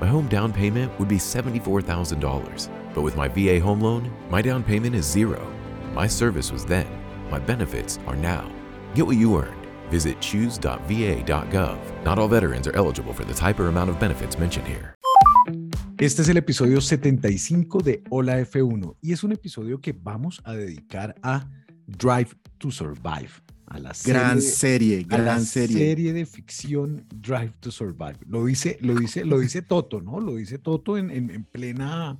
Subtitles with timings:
[0.00, 2.68] My home down payment would be $74,000.
[2.94, 5.40] But with my VA home loan, my down payment is zero.
[5.94, 6.86] My service was then.
[7.30, 8.50] My benefits are now.
[8.94, 9.66] Get what you earned.
[9.90, 11.78] Visit choose.va.gov.
[12.04, 14.94] Not all veterans are eligible for the type or amount of benefits mentioned here.
[15.98, 20.54] Este es el episodio 75 de Hola F1 y es un episodio que vamos a
[20.54, 21.46] dedicar a
[21.86, 23.43] Drive to Survive.
[23.74, 25.76] A la serie, gran serie, a la gran serie.
[25.76, 28.18] serie de ficción Drive to Survive.
[28.28, 30.20] Lo dice, lo dice, lo dice Toto, ¿no?
[30.20, 32.16] Lo dice Toto en, en, en plena,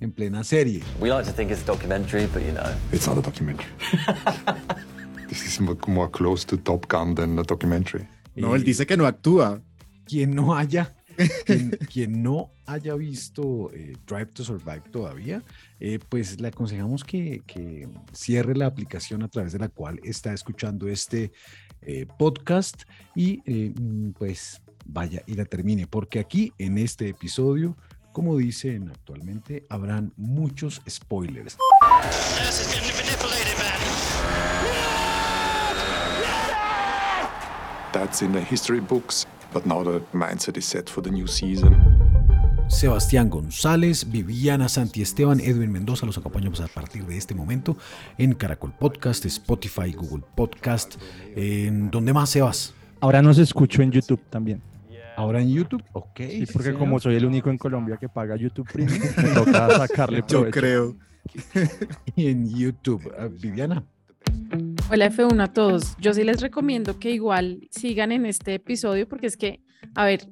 [0.00, 0.82] en plena serie.
[1.00, 2.70] We like to think it's a documentary, but you know.
[2.92, 3.70] It's not a documentary.
[5.28, 8.06] this is more, more close to Top Gun than a documentary.
[8.36, 9.62] No, él dice que no actúa.
[10.04, 10.94] quien no haya
[11.92, 15.42] quien, no haya visto eh, Drive to Survive todavía,
[15.80, 17.42] eh, pues le aconsejamos que,
[18.12, 21.32] cierre la aplicación a través de la cual está escuchando este
[21.82, 22.82] eh, podcast
[23.14, 27.76] y mm, pues vaya y la termine, porque aquí en este episodio,
[28.12, 31.56] como dicen actualmente, habrán muchos spoilers.
[37.92, 41.76] That's in the history books, but now the mindset is set for the new season.
[42.68, 47.76] Sebastián González, Viviana Santiesteban, Edwin Mendoza, los acompañamos a partir de este momento
[48.16, 50.94] en Caracol Podcast, Spotify, Google Podcast,
[51.36, 52.72] en donde más Sebas.
[53.00, 54.62] Ahora nos escucho en YouTube también.
[55.16, 56.16] Ahora en YouTube, ok.
[56.20, 56.78] Sí, porque señor.
[56.78, 60.50] como soy el único en Colombia que paga YouTube Premium, me toca sacarle Yo provecho.
[60.50, 60.96] creo.
[62.16, 63.84] en YouTube, Ah, Viviana.
[64.94, 65.96] Hola F1 a todos.
[66.02, 69.62] Yo sí les recomiendo que igual sigan en este episodio porque es que,
[69.94, 70.28] a ver,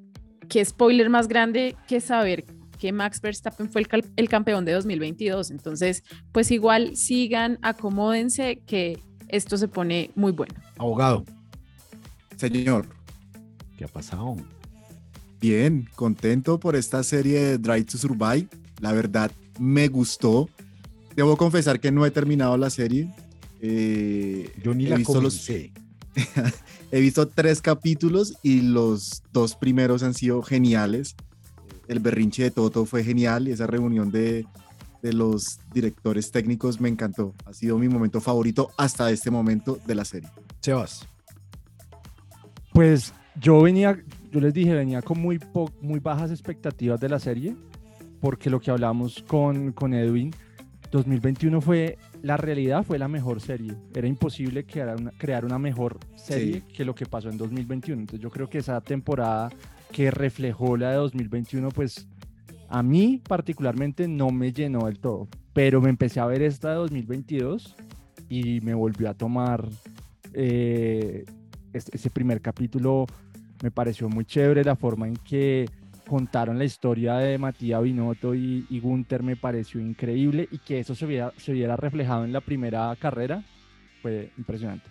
[0.50, 2.44] qué spoiler más grande que saber
[2.78, 5.50] que Max Verstappen fue el, campeón de 2022.
[5.50, 10.56] Entonces, pues igual sigan, acomódense que esto se pone muy bueno.
[10.76, 11.24] Abogado,
[12.36, 12.86] Señor,
[13.78, 14.36] ¿qué ha pasado?
[15.40, 18.46] bien, contento por esta serie de Drive to Survive.
[18.82, 20.50] La verdad, me gustó.
[21.16, 23.10] Debo confesar que no he terminado la serie.
[23.62, 25.48] Eh, Yo ni he la visto los-.
[26.92, 31.14] He visto tres capítulos y los dos primeros han sido geniales.
[31.86, 34.44] El berrinche de Toto fue genial y esa reunión de,
[35.02, 37.34] de los directores técnicos me encantó.
[37.46, 40.28] Ha sido mi momento favorito hasta este momento de la serie.
[40.60, 41.06] Sebas,
[42.72, 47.18] Pues yo venía, yo les dije, venía con muy, po- muy bajas expectativas de la
[47.18, 47.56] serie,
[48.20, 50.32] porque lo que hablamos con, con Edwin,
[50.90, 53.74] 2021 fue, la realidad fue la mejor serie.
[53.94, 58.00] Era imposible crear una, crear una mejor serie que lo que pasó en 2021.
[58.00, 59.50] Entonces yo creo que esa temporada
[59.92, 62.06] que reflejó la de 2021, pues
[62.68, 65.28] a mí particularmente no me llenó del todo.
[65.52, 67.74] Pero me empecé a ver esta de 2022
[68.28, 69.68] y me volvió a tomar
[70.32, 71.24] eh,
[71.72, 73.06] este- ese primer capítulo
[73.62, 75.68] me pareció muy chévere la forma en que
[76.10, 80.96] contaron la historia de Matías Binotto y, y Gunther me pareció increíble y que eso
[80.96, 83.44] se viera, se viera reflejado en la primera carrera
[84.02, 84.90] fue impresionante.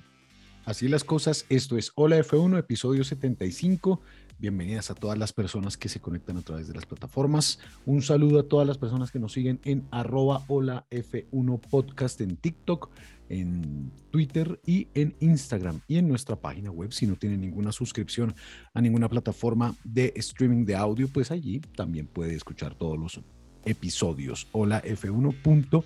[0.63, 1.45] así las cosas.
[1.49, 3.99] Esto es Hola F1, episodio 75.
[4.37, 7.59] Bienvenidas a todas las personas que se conectan a través de las plataformas.
[7.85, 12.37] Un saludo a todas las personas que nos siguen en arroba Hola F1 Podcast en
[12.37, 12.89] TikTok,
[13.29, 16.91] en Twitter y en Instagram y en nuestra página web.
[16.91, 18.35] Si no tienen ninguna suscripción
[18.73, 23.21] a ninguna plataforma de streaming de audio, pues allí también puede escuchar todos los
[23.65, 24.47] episodios.
[24.51, 25.83] holaf1.com.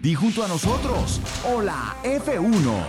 [0.00, 2.38] Di junto a nosotros, hola F1.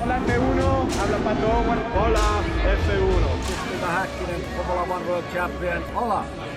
[0.04, 1.48] Hola F1, habla Pato.
[1.48, 2.44] Hola
[2.86, 3.58] F1.
[3.74, 3.88] Mr.
[3.88, 5.82] Hakkinen, Formula One World Champion.
[5.96, 6.57] Hola F1.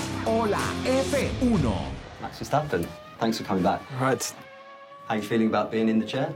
[0.25, 1.63] Hola F1.
[2.21, 2.85] Max Verstappen,
[3.19, 3.81] thanks for coming back.
[3.99, 4.23] Right.
[5.07, 6.29] How you feeling about being in the chair?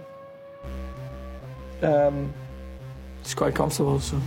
[1.84, 2.34] Um,
[3.22, 4.18] it's quite comfortable, so.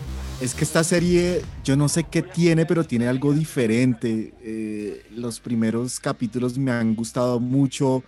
[0.40, 4.32] Es que esta serie, yo no sé qué tiene, pero tiene algo diferente.
[4.40, 8.04] Eh, los primeros capítulos me han gustado mucho.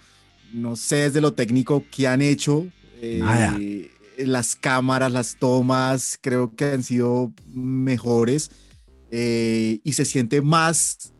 [0.53, 2.69] No sé desde lo técnico qué han hecho.
[3.03, 3.59] Eh, Nada.
[4.19, 8.53] Las cámaras, las tomas, creo que han sido mejores.
[9.11, 11.13] Eh, y se siente más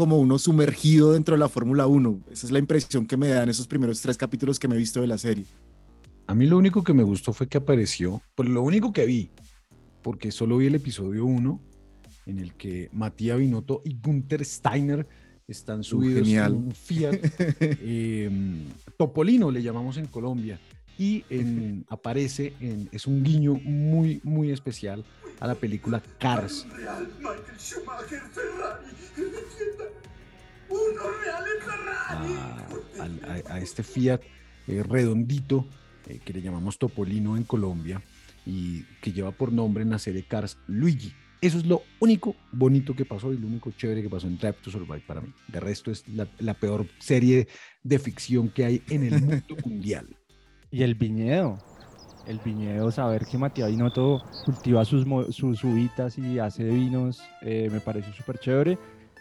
[0.00, 2.20] como uno sumergido dentro de la Fórmula 1.
[2.32, 5.02] Esa es la impresión que me dan esos primeros tres capítulos que me he visto
[5.02, 5.44] de la serie.
[6.26, 9.30] A mí lo único que me gustó fue que apareció, pues lo único que vi,
[10.00, 11.60] porque solo vi el episodio 1,
[12.24, 15.06] en el que Matías Binotto y Gunther Steiner
[15.46, 16.52] están subidos genial.
[16.52, 17.18] en un Fiat
[17.60, 18.30] eh,
[18.96, 20.58] Topolino, le llamamos en Colombia,
[20.98, 25.04] y en- aparece, en, es un guiño muy, muy especial
[25.40, 26.66] a la película Cars.
[30.70, 32.64] Real Michael Schumacher
[32.98, 34.20] Ferrari a, a- a este Fiat
[34.68, 35.66] eh, redondito
[36.06, 38.00] eh, que le llamamos Topolino en Colombia
[38.46, 41.12] y que lleva por nombre en la serie Cars Luigi.
[41.40, 44.56] Eso es lo único bonito que pasó y lo único chévere que pasó en Drive
[44.62, 45.32] to Survive para mí.
[45.48, 47.48] De resto es la, la peor serie
[47.82, 50.06] de ficción que hay en el mundo mundial.
[50.70, 51.58] Y el viñedo.
[52.26, 57.80] El viñedo, saber que Matías Binotto cultiva sus, sus uvitas y hace vinos, eh, me
[57.80, 58.78] pareció súper chévere.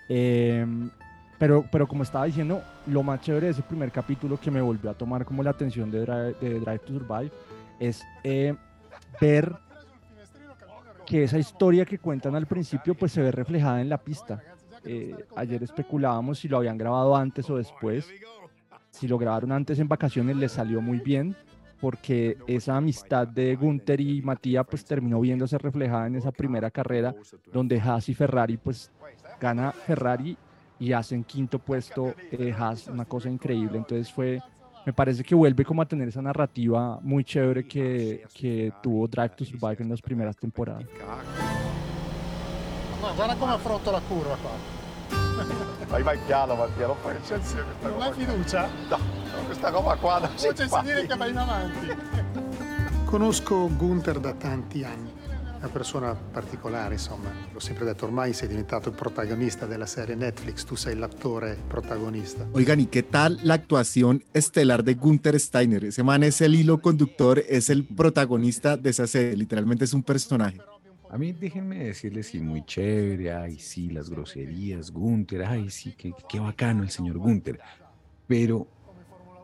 [0.10, 0.90] Em,
[1.39, 4.91] pero, pero como estaba diciendo, lo más chévere de ese primer capítulo que me volvió
[4.91, 7.31] a tomar como la atención de Drive, to Survive
[7.80, 8.53] es eh,
[9.21, 9.56] ver
[11.06, 14.44] que esa historia que cuentan al principio pues se ve reflejada en la pista.
[14.83, 18.07] Eh, ayer especulábamos si lo habían grabado antes o después.
[18.91, 21.36] Si lo grabaron antes en vacaciones les salió muy bien
[21.80, 27.15] porque esa amistad de Gunther y Matías pues terminó viéndose reflejada en esa primera carrera
[27.51, 28.91] donde Haas y Ferrari pues
[29.39, 30.38] gana Ferrari
[30.79, 33.77] y hacen quinto puesto eh, Haas, una cosa increíble.
[33.77, 34.41] Entonces fue,
[34.85, 39.35] me parece que vuelve como a tener esa narrativa muy chévere que, que tuvo Drive
[39.35, 40.85] to Survive en las primeras temporadas.
[43.01, 44.51] Ma guarda come affronto la curva qua.
[45.87, 46.69] Vai, vai piano non
[47.15, 48.67] eccezione questa Non hai fiducia?
[48.89, 48.97] No,
[49.45, 51.87] questa roba qua non C'è si a dire che vai in avanti.
[53.05, 55.11] Conosco Gunther da tanti anni,
[55.59, 57.31] una persona particolare, insomma.
[57.51, 62.47] L'ho sempre detto, ormai sei diventato il protagonista della serie Netflix, tu sei l'attore protagonista.
[62.53, 65.83] Oigan, ¿y qué tal la actuación estelar de Gunther Steiner?
[65.83, 70.01] Ese man es el hilo conductor, es el protagonista de esa serie, literalmente es un
[70.01, 70.61] personaje.
[71.09, 76.13] A mí déjenme decirles, sí, muy chévere, ay, sí, las groserías, Gunther, ay, sí, qué,
[76.29, 77.59] qué bacano el señor Gunther.
[78.27, 78.65] Pero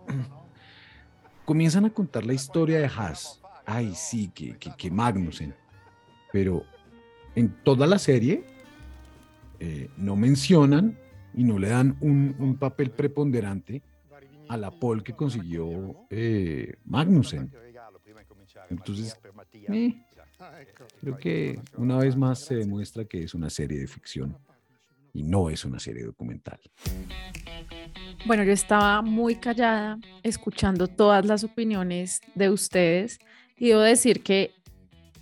[1.45, 5.53] comienzan a contar la historia de Haas, ay, sí, que, que, que Magnussen.
[6.35, 6.65] Pero
[7.33, 8.43] en toda la serie
[9.57, 10.99] eh, no mencionan
[11.33, 13.81] y no le dan un, papel preponderante
[14.49, 17.49] a la pole que consiguió eh, Magnussen.
[18.69, 19.17] Entonces,
[19.69, 19.95] eh,
[20.99, 24.37] creo que una vez más se demuestra que es una serie de ficción
[25.13, 26.59] y no es una serie documental.
[28.25, 33.19] Bueno, yo estaba muy callada escuchando todas las opiniones de ustedes
[33.55, 34.51] y debo decir que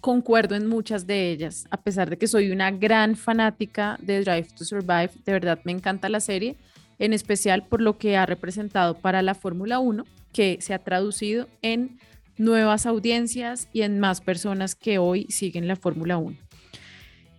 [0.04, 4.50] concuerdo en muchas de ellas, a pesar de que soy una gran fanática de Drive
[4.54, 6.58] to Survive, de verdad me encanta la serie,
[7.00, 11.48] en especial por lo que ha representado para la Fórmula 1, que se ha traducido
[11.62, 12.00] en
[12.38, 16.36] nuevas audiencias y en más personas que hoy siguen la Fórmula 1.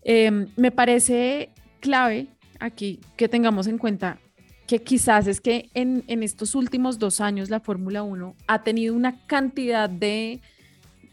[0.04, 1.50] Eh, me parece
[1.80, 2.28] clave
[2.60, 4.18] aquí que tengamos en cuenta
[4.66, 8.94] que quizás es que en, en estos últimos dos años la Fórmula 1 ha tenido
[8.94, 10.40] una cantidad de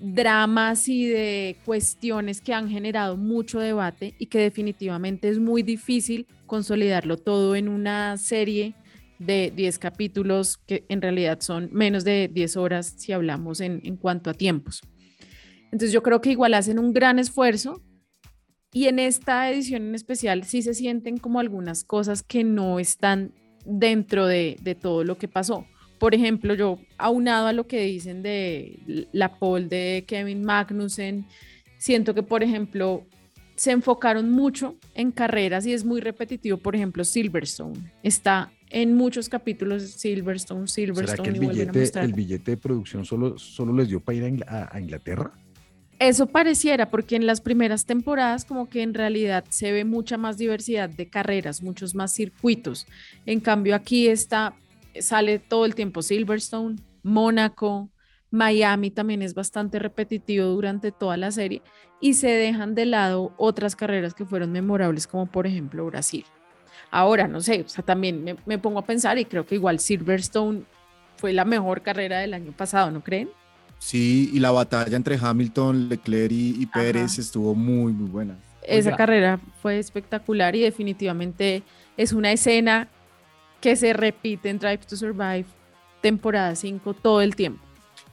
[0.02, 6.26] dramas y de cuestiones que han generado mucho debate y que definitivamente es muy difícil
[6.48, 8.76] consolidarlo todo en una serie
[9.20, 14.32] de 10 capítulos que en realidad son menos de 10 horas si hablamos en, cuanto
[14.32, 14.82] a tiempos.
[15.66, 17.82] Entonces yo creo que igual hacen un gran esfuerzo
[18.74, 23.34] y en esta edición en especial sí se sienten como algunas cosas que no están
[23.66, 25.68] dentro de, de todo lo que pasó.
[26.02, 28.80] Por ejemplo, yo aunado a lo que dicen de
[29.12, 31.28] la pole de Kevin Magnussen,
[31.78, 33.06] siento que, por ejemplo,
[33.56, 36.58] se enfocaron mucho en carreras y es muy repetitivo.
[36.58, 41.08] Por ejemplo, Silverstone está en muchos capítulos Silverstone, Silverstone.
[41.08, 42.06] ¿Será que el a billete, mostrar.
[42.06, 45.32] el billete de producción solo, solo les dio para ir a a- a Inglaterra?
[46.00, 50.40] Eso pareciera, porque en las primeras temporadas como que en realidad se ve mucha más
[50.40, 52.88] diversidad de carreras, muchos más circuitos.
[53.28, 54.56] En cambio aquí está
[55.00, 57.90] sale todo el tiempo Silverstone, Mónaco,
[58.32, 61.62] Miami también es bastante repetitivo durante toda la serie
[62.00, 66.26] y se dejan de lado otras carreras que fueron memorables, como por ejemplo Brasil.
[66.90, 69.80] Ahora, no sé, o sea, también me, me pongo a pensar y creo que igual
[69.80, 70.64] Silverstone
[71.18, 73.30] fue la mejor carrera del año pasado, ¿no creen?
[73.80, 77.22] Sí, y la batalla entre Hamilton, Leclerc y, y Pérez Ajá.
[77.22, 78.38] estuvo muy, muy buena.
[78.64, 78.98] Esa Oiga.
[78.98, 81.64] carrera fue espectacular y definitivamente
[81.98, 82.88] es una escena
[83.62, 85.46] que se repite en Drive to Survive
[86.02, 87.64] temporada 5 todo el tiempo.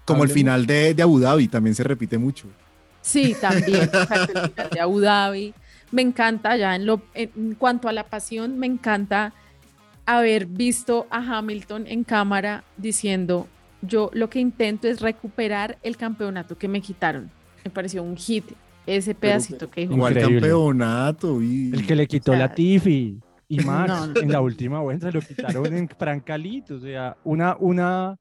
[0.05, 2.47] Como el final de, de Abu Dhabi también se repite mucho.
[3.00, 3.83] Sí, también.
[3.83, 5.55] exacto, el final de Abu Dhabi.
[5.90, 9.33] Me encanta ya en, lo, en cuanto a la pasión, me encanta
[10.05, 13.47] haber visto a Hamilton en cámara diciendo,
[13.81, 17.31] yo lo que intento es recuperar el campeonato que me quitaron.
[17.64, 18.45] Me pareció un hit
[18.87, 19.95] ese pedacito que dijo.
[19.95, 21.43] Igual campeonato.
[21.43, 21.71] Y...
[21.73, 24.21] El que le quitó O sea, la Tiffy y Max no, no.
[24.21, 26.75] en la última vuelta lo quitaron en Francalito.
[26.76, 28.19] O sea, una, una,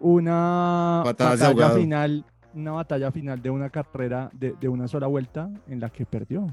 [0.00, 1.78] una batalla ahogado.
[1.78, 2.24] final,
[2.54, 6.46] una batalla final de una carrera de, de una sola vuelta en la que perdió.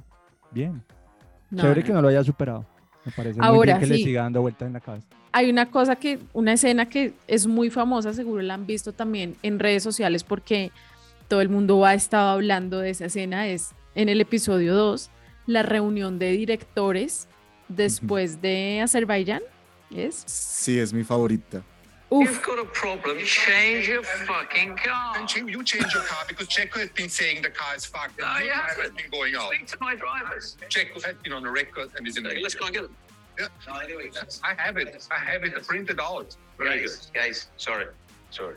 [0.51, 0.83] Bien.
[1.49, 1.87] No, Chévere no.
[1.87, 2.65] que no lo haya superado.
[3.05, 4.03] Me parece muy Ahora bien que le sí.
[4.03, 5.07] siga dando vueltas en la cabeza.
[5.31, 9.35] hay una cosa que, una escena que es muy famosa, seguro la han visto también
[9.41, 10.71] en redes sociales porque
[11.29, 15.09] todo el mundo ha estado hablando de esa escena, es en el episodio 2,
[15.47, 17.28] la reunión de directores
[17.69, 19.41] después de Azerbaiyán,
[19.89, 20.23] ¿es?
[20.25, 21.63] Sí, es mi favorita.
[22.11, 23.19] Uf, You've got a problem.
[23.23, 25.15] Change your fucking car.
[25.35, 28.19] You change your car because Checo has been saying the car is fucked.
[28.19, 29.53] No, you has been going out.
[29.53, 30.57] Speak to my drivers.
[30.69, 32.95] Checo has been on the record and is in the Let's go and get them.
[33.39, 33.47] Yeah.
[33.71, 35.07] I have it.
[35.11, 36.35] I have it printed out.
[36.57, 36.89] Very good.
[36.89, 37.85] Guys, guys, sorry,
[38.31, 38.55] sorry.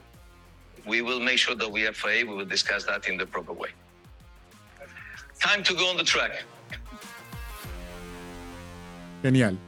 [0.87, 2.25] We will make sure that we have FAA.
[2.27, 3.69] We will discuss that in the proper way.
[5.41, 6.43] Time to go on the track.
[9.23, 9.59] Genial.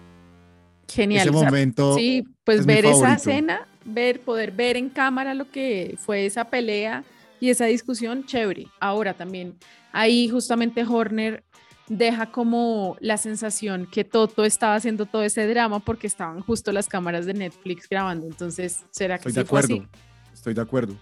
[0.92, 1.28] genial.
[1.28, 4.88] Ese o sea, momento sí, pues es mi ver esa escena, ver, poder ver en
[4.90, 7.04] cámara lo que fue esa pelea
[7.40, 8.66] y esa discusión, chévere.
[8.80, 9.54] Ahora también,
[9.92, 11.42] ahí justamente Horner
[11.88, 16.88] deja como la sensación que Toto estaba haciendo todo ese drama porque estaban justo las
[16.88, 18.26] cámaras de Netflix grabando.
[18.26, 19.73] Entonces, ¿será que Estoy de sí fue así?
[19.75, 19.90] acuerdo.
[20.32, 20.94] Estoy de acuerdo.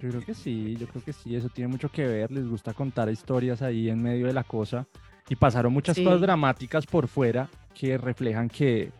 [0.00, 2.72] Yo creo que sí, yo creo que sí, eso tiene mucho que ver, les gusta
[2.72, 4.86] contar historias ahí en medio de la cosa
[5.28, 6.04] y pasaron muchas Sí.
[6.04, 8.90] cosas dramáticas por fuera que reflejan que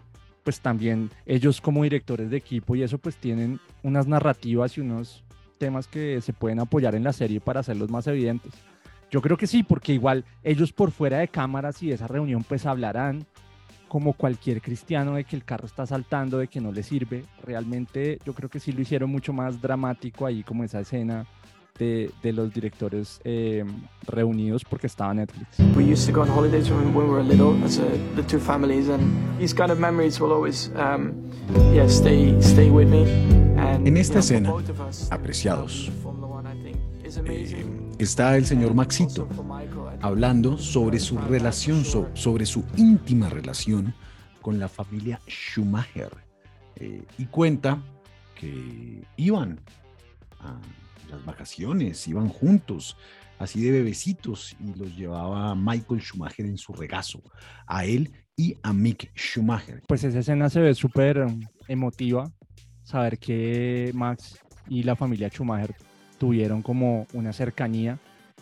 [0.45, 5.25] pues también ellos como directores de equipo y eso pues tienen unas narrativas y unos
[5.59, 8.53] temas que se pueden apoyar en la serie para hacerlos más evidentes.
[9.11, 12.45] Yo creo que sí, porque igual ellos por fuera de cámaras y de esa reunión
[12.45, 13.27] pues hablarán
[13.89, 17.25] como cualquier cristiano de que el carro está saltando, de que no le sirve.
[17.43, 21.27] Realmente yo creo que sí lo hicieron mucho más dramático ahí como esa escena
[21.79, 23.65] de, de los directores eh,
[24.07, 25.49] reunidos porque estaba Netflix.
[25.77, 27.85] We used to go on holidays when, we were little as a,
[28.17, 29.01] the two families, and
[29.39, 31.13] these kind of memories will always, um,
[31.73, 33.03] yeah, stay stay with me.
[33.57, 34.53] And, En you esta escena,
[35.11, 35.91] apreciados,
[37.05, 37.95] is amazing.
[37.99, 39.27] está el señor Maxito
[40.03, 43.95] hablando sobre su relación, so- sobre su íntima relación
[44.43, 46.11] con la familia Schumacher.
[46.77, 47.79] Eh, y cuenta
[48.37, 49.59] que iban
[50.41, 50.55] a
[51.09, 52.97] las vacaciones, iban juntos,
[53.39, 57.23] así de bebecitos, y los llevaba Michael Schumacher en su regazo,
[57.67, 59.83] a él y a Mick Schumacher.
[59.89, 61.27] Pues esa escena se ve súper
[61.67, 62.31] emotiva,
[62.85, 64.39] saber que Max
[64.69, 65.75] y la familia Schumacher
[66.19, 67.99] tuvieron como una cercanía,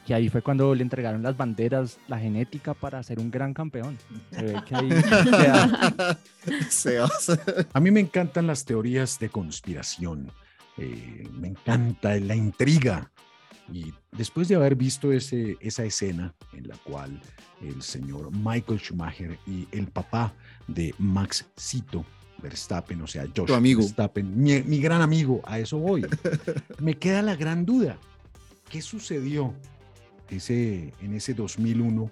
[0.07, 3.99] que ahí fue cuando le entregaron las banderas, la genética para ser un gran campeón.
[4.31, 6.19] Se ve que ahí queda-.
[7.73, 10.31] A mí me encantan las teorías de conspiración.
[10.79, 13.11] Eh, me encanta la intriga.
[13.73, 17.21] Y después de haber visto ese, esa escena en la cual
[17.61, 20.33] el señor Michael Schumacher y el papá
[20.69, 22.05] de Max Cito
[22.41, 23.81] Verstappen, o sea, Josh Tu amigo.
[23.81, 26.07] Verstappen, mi, mi gran amigo, a eso voy.
[26.81, 27.99] me queda la gran duda.
[28.69, 29.55] ¿Qué sucedió
[30.29, 32.11] ese, en ese 2001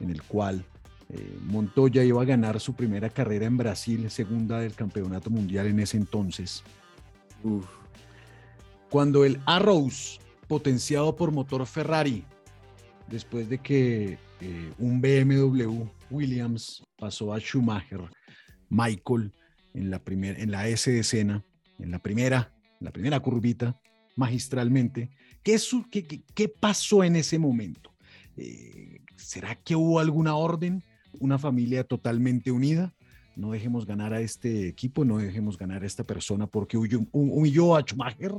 [0.00, 0.64] en el cual
[1.10, 5.80] eh, Montoya iba a ganar su primera carrera en Brasil, segunda del campeonato mundial en
[5.80, 6.62] ese entonces.
[8.90, 12.24] Cuando el Arrows, potenciado por motor Ferrari,
[13.08, 18.00] después de que eh, un BMW Williams pasó a Schumacher,
[18.68, 19.32] Michael
[19.74, 21.44] en la, primer- en la S de escena,
[21.78, 23.78] en la primera, en la primera curvita,
[24.16, 25.10] magistralmente.
[25.42, 27.94] ¿Qué, su- qué- pasó en ese momento?
[28.36, 30.82] Eh, ¿Será que hubo alguna orden?
[31.20, 32.92] ¿Una familia totalmente unida?
[33.36, 37.30] No dejemos ganar a este equipo, no dejemos ganar a esta persona porque huyó- hu-
[37.32, 38.32] humilló a Schumacher.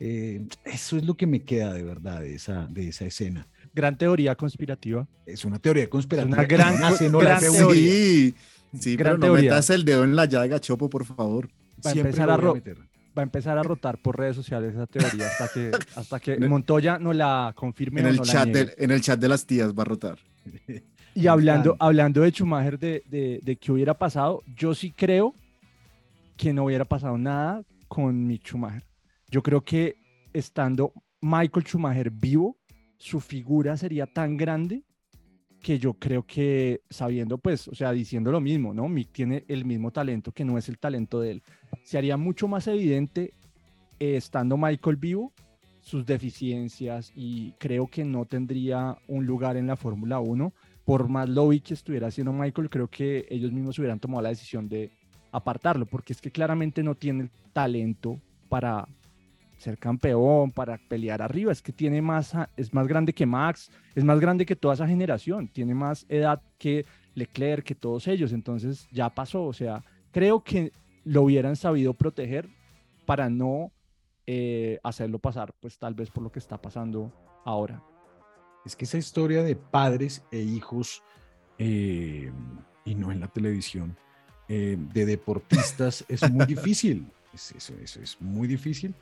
[0.00, 3.46] Eh, eso es lo que me queda de verdad de esa, de esa escena.
[3.74, 5.06] gran teoría conspirativa.
[5.26, 6.36] Es una teoría conspirativa.
[6.36, 7.50] una gran- que gran F1.
[7.58, 7.74] teoría.
[7.74, 8.34] Sí,
[8.78, 9.50] sí, Gran pero no teoría.
[9.52, 11.48] metas el dedo en la llaga, Chopo, por favor.
[11.84, 12.76] Va a, Siempre empezar a a meter.
[13.16, 16.98] va a empezar a rotar por redes sociales esa teoría hasta que, hasta que Montoya
[16.98, 19.72] no la confirme En o el, no chat de, en el chat de las tías
[19.72, 20.18] va a rotar.
[21.14, 25.34] Y hablando, hablando de Schumacher, de, de, de qué hubiera pasado, yo sí creo
[26.36, 28.82] que no hubiera pasado nada con Mick Schumacher.
[29.34, 29.96] Yo creo que
[30.32, 32.56] estando Michael Schumacher vivo,
[32.98, 34.84] su figura sería tan grande
[35.60, 38.88] que yo creo que sabiendo, pues, o sea, diciendo lo mismo, ¿no?
[38.88, 41.42] Mick tiene el mismo talento que no es el talento de él.
[41.82, 43.34] Se haría mucho más evidente
[43.98, 45.32] eh, estando Michael vivo
[45.80, 50.52] sus deficiencias y creo que no tendría un lugar en la Fórmula 1.
[50.84, 54.68] Por más lobby que estuviera haciendo Michael, creo que ellos mismos hubieran tomado la decisión
[54.68, 54.92] de
[55.32, 58.86] apartarlo, porque es que claramente no tiene el talento para
[59.64, 64.04] ser campeón, para pelear arriba, es que tiene más, es más grande que Max, es
[64.04, 68.86] más grande que toda esa generación, tiene más edad que Leclerc, que todos ellos, entonces
[68.92, 70.72] ya pasó, o sea, creo que
[71.04, 72.48] lo hubieran sabido proteger
[73.06, 73.72] para no
[74.26, 77.12] eh, hacerlo pasar, pues tal vez por lo que está pasando
[77.44, 77.82] ahora.
[78.64, 81.02] Es que esa historia de padres e hijos,
[81.58, 82.32] eh,
[82.84, 83.96] y no en la televisión,
[84.48, 87.06] eh, de deportistas es muy difícil.
[87.32, 88.94] Es, eso, eso es muy difícil.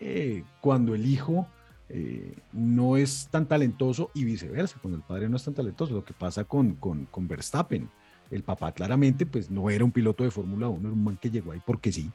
[0.00, 1.46] Eh, cuando el hijo
[1.88, 5.94] eh, no es tan talentoso y viceversa, cuando el padre no es tan talentoso.
[5.94, 7.88] Lo que pasa con, con, con Verstappen.
[8.30, 11.30] El papá claramente pues no era un piloto de Fórmula 1, era un man que
[11.30, 12.10] llegó ahí porque sí,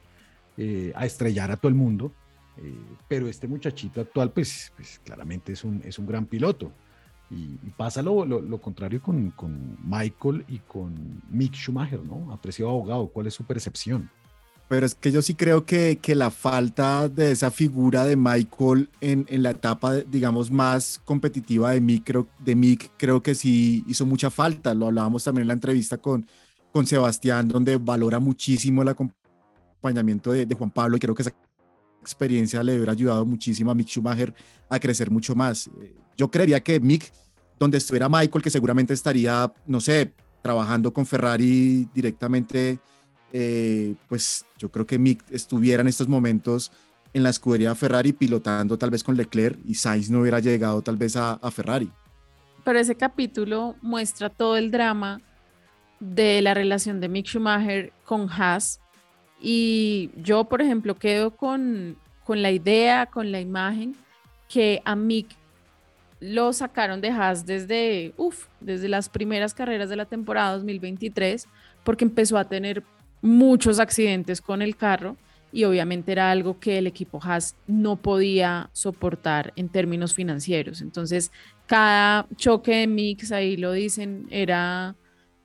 [0.56, 2.12] eh, a estrellar a todo el mundo.
[2.58, 2.72] eh,
[3.08, 6.70] pero este muchachito actual pues, pues claramente es un, es un gran piloto.
[7.30, 12.32] Y, y pasa lo, lo- lo contrario con, con Michael y con Mick Schumacher, ¿no?
[12.32, 14.08] Apreciado abogado, ¿cuál es su percepción?
[14.68, 18.88] Pero es que yo sí creo que, que la falta de esa figura de Michael
[19.00, 23.84] en, en la etapa, digamos, más competitiva de Mick, creo, de Mick, creo que sí
[23.86, 24.72] hizo mucha falta.
[24.72, 26.26] Lo hablábamos también en la entrevista con,
[26.72, 31.34] con Sebastián, donde valora muchísimo el acompañamiento de, de Juan Pablo y creo que esa
[32.00, 34.34] experiencia le hubiera ayudado muchísimo a Mick Schumacher
[34.70, 35.68] a crecer mucho más.
[35.80, 37.12] Eh, Yo creería que Mick,
[37.58, 42.78] donde estuviera Michael, que seguramente estaría, no sé, trabajando con Ferrari directamente
[43.36, 46.70] eh, pues yo creo que Mick estuviera en estos momentos
[47.12, 50.96] en la escudería Ferrari pilotando tal vez con Leclerc y Sainz no hubiera llegado tal
[50.96, 51.90] vez a, a Ferrari.
[52.62, 55.20] Pero ese capítulo muestra todo el drama
[55.98, 58.80] de la relación de Mick Schumacher con Haas.
[59.40, 63.96] Y yo, por ejemplo, quedo con, con la idea, con la imagen,
[64.48, 65.26] que a Mick
[66.20, 71.48] lo sacaron de Haas desde, uf, desde las primeras carreras de la temporada 2023,
[71.82, 72.84] porque empezó a tener
[73.24, 75.16] muchos accidentes con el carro
[75.50, 80.82] y obviamente era algo que el equipo Haas no podía soportar en términos financieros.
[80.82, 81.32] Entonces,
[81.66, 84.94] cada choque de mix, ahí lo dicen, era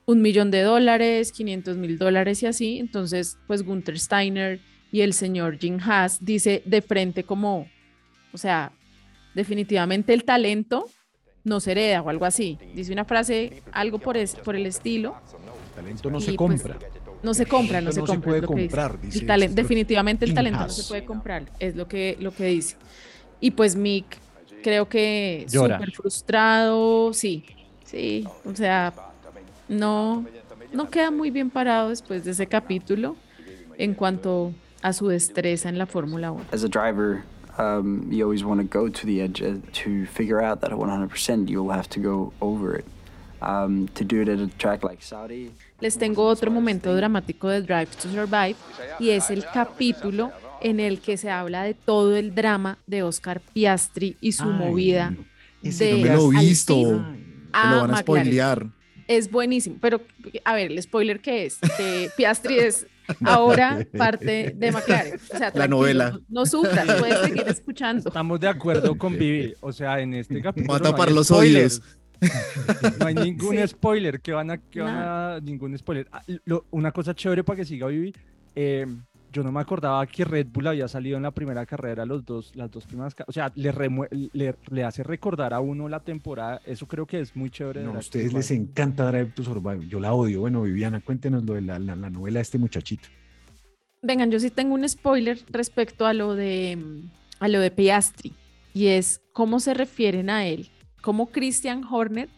[0.04, 2.78] un millón de dólares, 500 mil dólares y así.
[2.78, 4.60] Entonces, pues Gunther Steiner
[4.92, 7.66] y el señor Jim Haas dice de frente como,
[8.32, 8.72] o sea,
[9.34, 10.86] definitivamente el talento
[11.44, 12.58] no se hereda o algo así.
[12.74, 15.16] Dice una frase, algo por, es- por el estilo.
[15.70, 16.76] El talento no Y, se pues, compra.
[17.22, 18.26] No se compra, no talento se no se compra.
[18.28, 18.68] puede es lo que dice.
[18.76, 19.54] comprar, dice El talen- esto.
[19.56, 22.76] definitivamente el talento no se puede comprar, es lo que, lo que dice.
[23.40, 24.18] Y pues Mick,
[24.62, 25.78] creo que Llora.
[25.78, 27.44] súper frustrado, sí,
[27.84, 28.92] sí, o sea,
[29.68, 30.24] no,
[30.72, 33.16] no queda muy bien parado después de ese capítulo
[33.78, 34.52] en cuanto
[34.82, 36.44] a su destreza en la Fórmula 1.
[36.52, 37.22] As a driver,
[37.58, 41.48] um, you always want to go to the edge uh, to figure out that 100%
[41.48, 42.84] you'll have to go over it.
[43.42, 45.50] Um, to do it at a track like Saudi,
[45.80, 48.54] Les tengo otro momento dramático de Drive to Survive
[48.98, 53.40] y es el capítulo en el que se habla de todo el drama de Oscar
[53.40, 55.14] Piastri y su Ay, movida
[55.62, 56.76] Ese de no me lo he visto.
[56.76, 57.00] Me lo
[57.52, 58.00] van a McLaren.
[58.02, 58.66] spoilear.
[59.08, 60.02] Es buenísimo, pero
[60.44, 62.86] a ver, el spoiler que es, que Piastri es
[63.24, 65.18] ahora parte de McLaren.
[65.34, 66.10] O sea, La novela.
[66.10, 68.08] No, no sufras, puedes seguir escuchando.
[68.10, 69.54] Estamos de acuerdo con Vivi.
[69.60, 70.74] O sea, en este capítulo.
[70.74, 71.80] Mata no para los spoilers.
[71.80, 71.96] oídos.
[73.00, 73.68] No hay ningún Sí.
[73.68, 74.20] spoiler.
[74.20, 76.08] Que van a, que van a ningún spoiler.
[76.12, 78.12] Ah, lo- una cosa chévere para que siga Vivi.
[78.54, 78.86] eh,
[79.32, 82.50] yo no me acordaba que Red Bull había salido en la primera carrera los dos,
[82.56, 83.14] las dos primeras.
[83.28, 86.60] O sea, le, remue- le, le hace recordar a uno la temporada.
[86.66, 87.84] Eso creo que es muy chévere.
[87.84, 89.86] No, a ustedes les encanta Drive to Survive.
[89.86, 90.40] Yo la odio.
[90.40, 93.08] Bueno, Viviana, cuéntenos lo de la, la- la novela de este muchachito.
[94.02, 96.76] Vengan, yo sí tengo un spoiler respecto a lo de
[97.38, 98.32] a lo de Piastri
[98.74, 102.28] y es cómo se refieren a él, cómo Christian Horner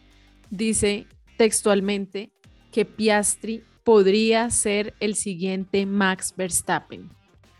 [0.49, 2.31] dice textualmente
[2.71, 7.09] que Piastri podría ser el siguiente Max Verstappen.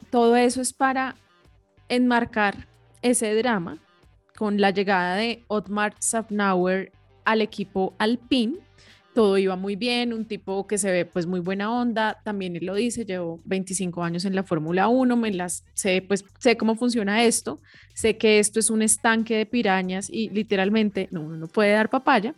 [0.10, 1.16] Todo eso es para
[1.90, 2.68] enmarcar
[3.02, 3.80] ese drama
[4.38, 6.92] con la llegada de Otmar Safnauer
[7.26, 8.58] al equipo Alpine
[9.14, 12.66] todo iba muy bien, un tipo que se ve pues muy buena onda, también él
[12.66, 16.76] lo dice, llevo 25 años en la Fórmula 1, me las sé pues sé cómo
[16.76, 17.60] funciona esto,
[17.94, 21.90] sé que esto es un estanque de pirañas y literalmente no uno no puede dar
[21.90, 22.36] papaya.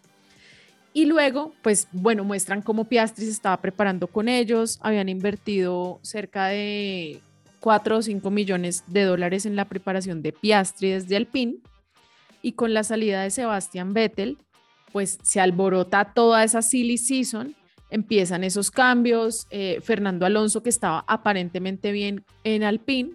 [0.93, 6.47] Y luego, pues bueno, muestran cómo Piastri se estaba preparando con ellos, habían invertido cerca
[6.47, 7.19] de
[7.59, 11.57] 4 o 5 millones de dólares en la preparación de Piastri desde Alpine
[12.41, 14.37] y con la salida de Sebastian Vettel,
[14.91, 17.55] pues se alborota toda esa silly season,
[17.89, 23.11] empiezan esos cambios, eh, Fernando Alonso que estaba aparentemente bien en Alpine,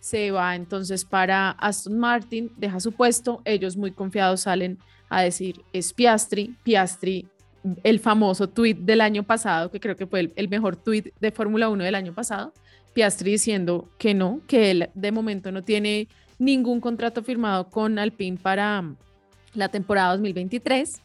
[0.00, 5.62] se va entonces para Aston Martin, deja su puesto, ellos muy confiados salen a decir
[5.72, 7.26] es Piastri, Piastri,
[7.82, 11.68] el famoso tweet del año pasado, que creo que fue el, mejor tweet de Fórmula
[11.68, 12.52] 1 del año pasado,
[12.92, 16.08] Piastri diciendo que no, que él de momento no tiene
[16.38, 18.84] ningún contrato firmado con Alpine para
[19.54, 21.00] la temporada 2023.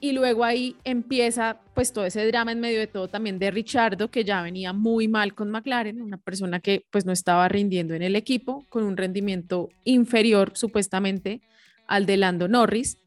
[0.00, 4.10] Y luego ahí empieza pues todo ese drama en medio de todo también de Richardo,
[4.10, 8.02] que ya venía muy mal con McLaren, una persona que pues no estaba rindiendo en
[8.02, 11.40] el equipo, con un rendimiento inferior supuestamente
[11.88, 12.98] al de Lando Norris.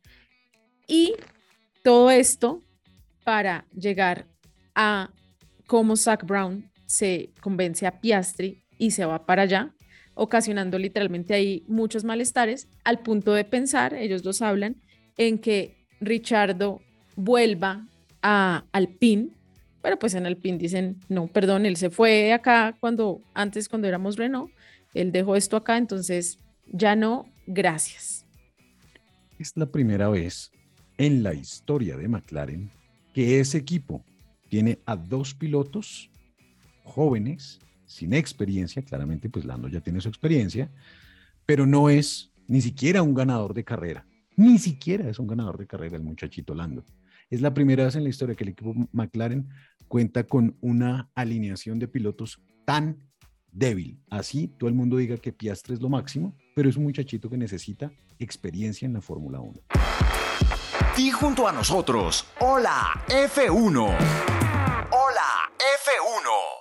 [0.86, 1.13] Y
[1.84, 2.62] todo esto
[3.23, 4.27] para llegar
[4.75, 5.12] a
[5.67, 9.73] cómo Zach Brown se convence a Piastri y se va para allá,
[10.13, 14.82] ocasionando literalmente ahí muchos malestares, al punto de pensar, ellos dos hablan,
[15.17, 16.81] en que Richardo
[17.15, 17.87] vuelva
[18.21, 19.29] a Alpine,
[19.81, 24.17] pero pues en Alpine dicen, no, perdón, él se fue acá cuando antes cuando éramos
[24.17, 24.51] Renault,
[24.93, 28.25] él dejó esto acá, entonces ya no, gracias.
[29.39, 30.51] Es la primera vez
[30.97, 32.69] en la historia de McLaren
[33.13, 34.03] que ese equipo
[34.49, 36.09] tiene a dos pilotos
[36.83, 40.69] jóvenes, sin experiencia, claramente pues Lando ya tiene su experiencia,
[41.45, 44.05] pero no es ni siquiera un ganador de carrera.
[44.41, 46.84] Ni siquiera es un ganador de carrera el muchachito Lando.
[47.30, 49.47] Es la primera vez en la historia que el equipo McLaren
[49.88, 52.97] cuenta con una alineación de pilotos tan
[53.51, 54.01] débil.
[54.10, 57.38] Así todo el mundo diga que Piastre es lo máximo, pero es un muchachito que
[57.38, 59.60] necesita experiencia en la Fórmula 1.
[60.97, 63.77] Y junto a nosotros, hola F1.
[64.89, 65.51] Hola
[65.86, 66.61] F1.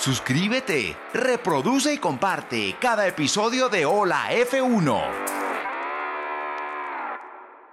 [0.00, 4.98] Suscríbete, reproduce y comparte cada episodio de Hola F1.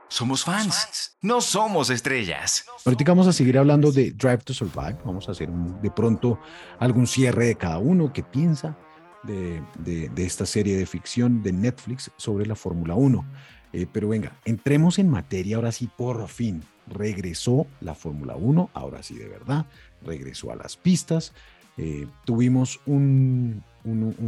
[0.09, 2.65] Somos fans, no somos estrellas.
[2.83, 4.97] Ahorita vamos a seguir hablando de Drive to Survive.
[5.05, 6.37] Vamos a hacer de pronto
[6.79, 8.77] algún cierre de cada uno que piensa
[9.23, 13.25] de, esta serie de ficción de Netflix sobre la Fórmula 1.
[13.71, 16.61] Eh, pero venga, entremos en materia ahora sí, por fin.
[16.87, 19.65] Regresó la Fórmula 1, ahora sí de verdad,
[20.03, 21.33] regresó a las pistas.
[21.77, 23.63] Eh, tuvimos un,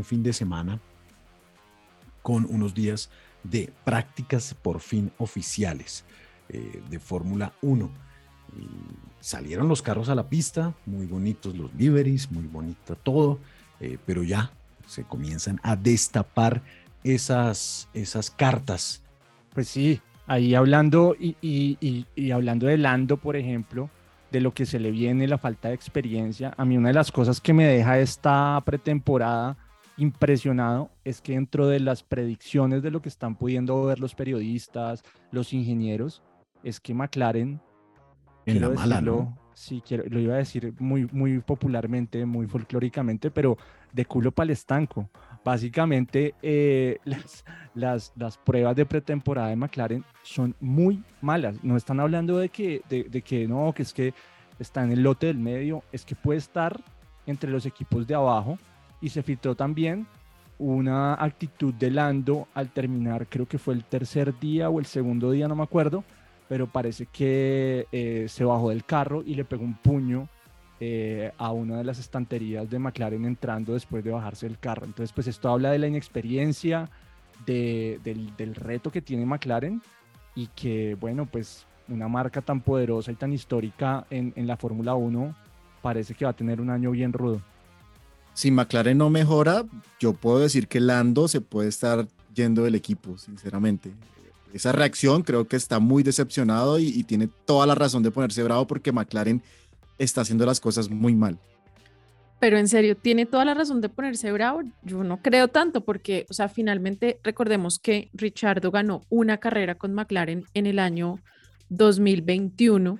[0.04, 0.80] fin de semana
[2.22, 3.10] con unos días
[3.44, 6.06] de prácticas por fin oficiales
[6.50, 7.90] eh, de Fórmula 1.
[9.20, 13.40] salieron los carros a la pista, muy bonitos los liveries, muy bonito todo,
[13.80, 14.52] eh, pero ya
[14.86, 16.62] se comienzan a destapar
[17.04, 19.02] esas, esas cartas.
[19.54, 23.90] Pues sí, ahí hablando y, y hablando de Lando, por ejemplo,
[24.32, 26.54] de lo que se le viene, la falta de experiencia.
[26.58, 29.58] A mí una de las cosas que me deja esta pretemporada
[29.98, 35.04] impresionado es que dentro de las predicciones de lo que están pudiendo ver los periodistas,
[35.32, 36.22] los ingenieros,
[36.64, 37.62] es que McLaren...
[38.46, 39.38] En la mala, ¿no?
[39.54, 43.58] Sí, quiero, lo iba a decir muy, muy popularmente, muy folclóricamente, pero
[43.92, 45.10] de culo para el estanco.
[45.44, 46.98] Básicamente, eh,
[47.74, 51.64] las, pruebas de pretemporada de McLaren son muy malas.
[51.64, 54.14] No están hablando de que, de, de, que no, que es que
[54.60, 56.82] está en el lote del medio, es que puede estar
[57.26, 58.58] entre los equipos de abajo.
[59.02, 60.08] Y se filtró también
[60.60, 65.32] una actitud de Lando al terminar, creo que fue el tercer día o el segundo
[65.32, 66.04] día, no me acuerdo,
[66.50, 70.28] pero parece que eh, se bajó del carro y le pegó un puño
[70.82, 74.86] eh, a una de las estanterías de McLaren entrando después de bajarse del carro.
[74.86, 76.90] Entonces, pues esto habla de la inexperiencia,
[77.46, 78.00] del,
[78.38, 79.82] del, reto que tiene McLaren
[80.36, 84.96] y que, bueno, pues una marca tan poderosa y tan histórica en, en la Fórmula
[84.96, 85.36] 1
[85.82, 87.42] parece que va a tener un año bien rudo.
[88.34, 89.66] Si McLaren no mejora,
[90.00, 93.92] yo puedo decir que Lando se puede estar yendo del equipo, sinceramente.
[94.54, 98.44] Esa reacción creo que está muy decepcionado y, y tiene toda la razón de ponerse
[98.44, 99.44] bravo porque McLaren
[100.00, 101.38] está haciendo las cosas muy mal.
[102.40, 104.62] Pero en serio, tiene toda la razón de ponerse bravo.
[104.84, 109.94] Yo no creo tanto porque, o sea, finalmente recordemos que Richardo ganó una carrera con
[109.94, 111.20] McLaren en el año
[111.70, 112.98] 2021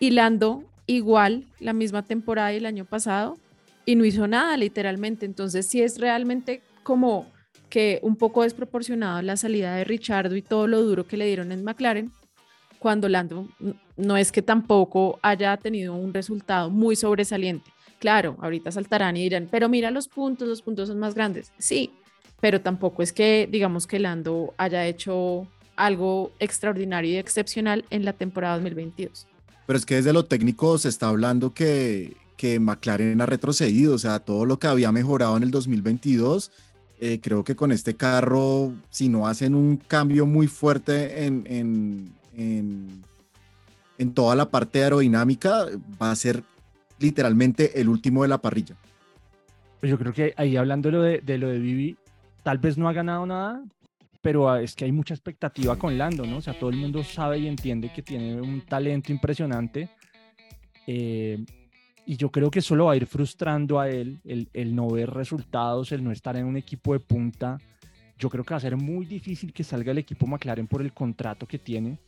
[0.00, 3.38] y Lando igual la misma temporada del año pasado
[3.86, 5.26] y no hizo nada literalmente.
[5.26, 7.26] Entonces sí es realmente como
[7.68, 11.52] que un poco desproporcionado la salida de Richardo y todo lo duro que le dieron
[11.52, 12.12] en McLaren,
[12.82, 13.48] cuando Lando
[13.96, 17.70] no es que tampoco haya tenido un resultado muy sobresaliente.
[18.00, 21.52] Claro, ahorita saltarán y dirán, pero mira los puntos, los puntos son más grandes.
[21.58, 21.92] Sí,
[22.40, 28.14] pero tampoco es que digamos que Lando haya hecho algo extraordinario y excepcional en la
[28.14, 29.28] temporada 2022.
[29.64, 33.98] Pero es que desde lo técnico se está hablando que, que McLaren ha retrocedido, o
[33.98, 36.50] sea, todo lo que había mejorado en el 2022,
[36.98, 42.12] eh, creo que con este carro, si no hacen un cambio muy fuerte en, en,
[42.36, 43.02] en,
[43.98, 45.66] en toda la parte aerodinámica,
[46.00, 46.42] va a ser
[46.98, 48.76] literalmente el último de la parrilla.
[49.80, 51.96] Pues yo creo que ahí hablando de lo de, lo de Vivi,
[52.42, 53.62] tal vez no ha ganado nada,
[54.20, 56.36] pero es que hay mucha expectativa con Lando, ¿no?
[56.36, 59.90] O sea, todo el mundo sabe y entiende que tiene un talento impresionante.
[60.86, 61.44] Eh,
[62.06, 64.88] y yo creo que eso lo va a ir frustrando a él, el, el, no
[64.88, 67.58] ver resultados, el no estar en un equipo de punta.
[68.18, 70.92] Yo creo que va a ser muy difícil que salga el equipo McLaren por el
[70.92, 71.98] contrato que tiene.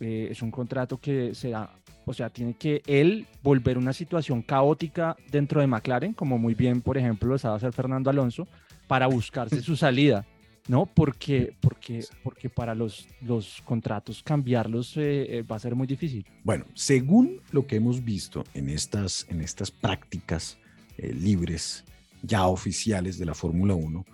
[0.00, 1.70] Eh, es un contrato que se da,
[2.04, 6.80] o sea, tiene que él volver una situación caótica dentro de McLaren, como muy bien,
[6.80, 8.46] por ejemplo, lo estaba hacer Fernando Alonso,
[8.86, 10.26] para buscarse su salida.
[10.66, 10.86] ¿no?
[10.86, 16.24] Porque, porque, porque para los, los contratos cambiarlos eh, eh, va a ser muy difícil.
[16.42, 20.56] Bueno, según lo que hemos visto en estas, en estas prácticas
[20.96, 21.84] libres
[22.22, 24.06] ya oficiales de la Fórmula 1,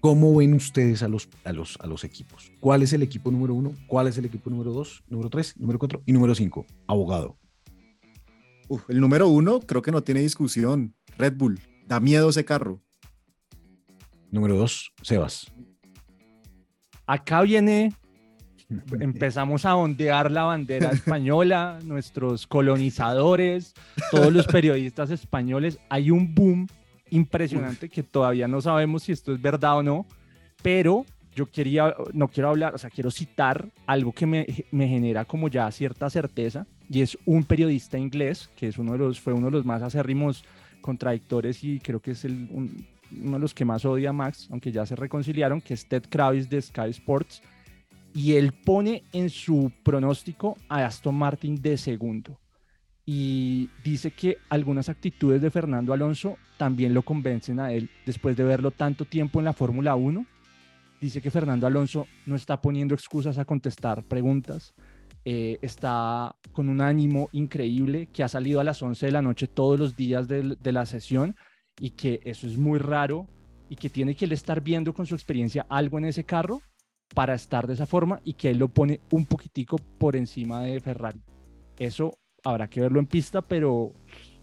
[0.00, 2.50] ¿cómo ven ustedes a los, a, los, a los equipos?
[2.60, 3.74] ¿Cuál es el equipo número uno?
[3.86, 5.02] ¿Cuál es el equipo número dos?
[5.08, 5.56] ¿Número tres?
[5.58, 6.02] ¿Número cuatro?
[6.06, 7.36] Y número cinco, abogado.
[8.68, 10.94] Uf, el número uno creo que no tiene discusión.
[11.18, 11.60] Red Bull.
[11.86, 12.80] Da miedo ese carro.
[14.30, 15.52] Número dos, Sebas.
[17.04, 17.92] Acá viene,
[19.00, 23.74] empezamos a ondear la bandera española, nuestros colonizadores,
[24.12, 25.80] todos los periodistas españoles.
[25.88, 26.68] Hay un boom
[27.10, 30.06] impresionante que todavía no sabemos si esto es verdad o no,
[30.62, 35.24] pero yo quería, no quiero hablar, o sea, quiero citar algo que me, me genera
[35.24, 39.32] como ya cierta certeza, y es un periodista inglés, que es uno de los, fue
[39.32, 40.44] uno de los más acérrimos
[40.80, 42.86] contradictores y creo que es el, un,
[43.22, 46.04] uno de los que más odia a Max, aunque ya se reconciliaron, que es Ted
[46.08, 47.42] Kravis de Sky Sports,
[48.12, 52.38] y él pone en su pronóstico a Aston Martin de segundo.
[53.12, 58.44] Y dice que algunas actitudes de Fernando Alonso también lo convencen a él después de
[58.44, 60.24] verlo tanto tiempo en la Fórmula 1.
[61.00, 64.74] Dice que Fernando Alonso no está poniendo excusas a contestar preguntas,
[65.24, 69.48] eh, está con un ánimo increíble, que ha salido a las 11 de la noche
[69.48, 71.34] todos los días de, la sesión
[71.80, 73.26] y que eso es muy raro
[73.68, 76.62] y que tiene que él estar viendo con su experiencia algo en ese carro
[77.12, 80.78] para estar de esa forma y que él lo pone un poquitico por encima de
[80.78, 81.20] Ferrari.
[81.76, 83.92] Eso habrá que verlo en pista, pero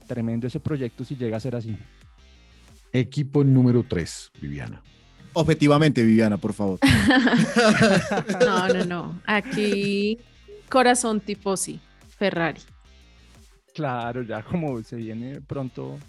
[0.08, 1.78] tremendo ese proyecto si llega a ser así.
[2.92, 4.82] Equipo número 3, Viviana.
[5.34, 6.80] Objetivamente, Viviana, por favor.
[8.40, 9.22] no, no, no.
[9.26, 10.18] Aquí,
[10.70, 11.80] corazón tipo sí,
[12.18, 12.62] Ferrari.
[13.74, 16.00] Claro, ya como se viene pronto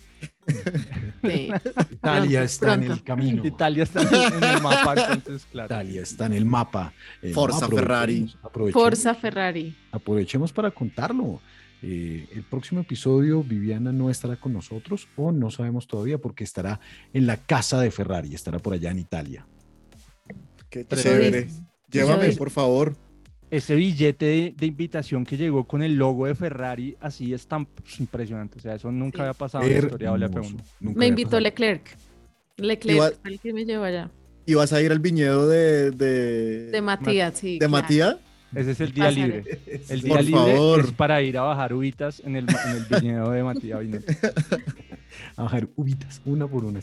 [1.22, 1.50] Sí.
[1.90, 3.44] Italia está en el camino.
[3.44, 5.66] Italia está en el mapa, entonces, claro.
[5.66, 6.92] Italia está en el mapa.
[7.20, 8.34] Eh, Forza no, Ferrari.
[8.72, 9.74] Forza Ferrari.
[9.92, 11.40] Aprovechemos para contarlo.
[11.82, 16.80] Eh, el próximo episodio Viviana no estará con nosotros o no sabemos todavía porque estará
[17.12, 19.46] en la casa de Ferrari, estará por allá en Italia.
[20.70, 21.48] Qué chévere.
[21.90, 22.96] Llévame, por favor
[23.50, 27.66] ese billete de, de, invitación que llegó con el logo de Ferrari, así es tan
[27.66, 28.58] pues, impresionante.
[28.58, 29.22] O sea, eso nunca sí.
[29.22, 30.62] había pasado en la historia de la F1.
[30.80, 31.96] Me invitó Leclerc.
[32.56, 34.10] Leclerc el que me llevó allá.
[34.44, 35.90] ¿Y vas a ir al viñedo de.
[35.90, 37.54] De, de Matías, sí.
[37.54, 37.70] ¿De claro.
[37.70, 38.16] Matías?
[38.54, 39.60] Ese es el día libre.
[39.88, 40.80] El día Por libre favor.
[40.80, 43.80] es para ir a bajar uvitas en el, en el viñedo de Matías
[45.36, 46.80] A bajar uvitas, una por una.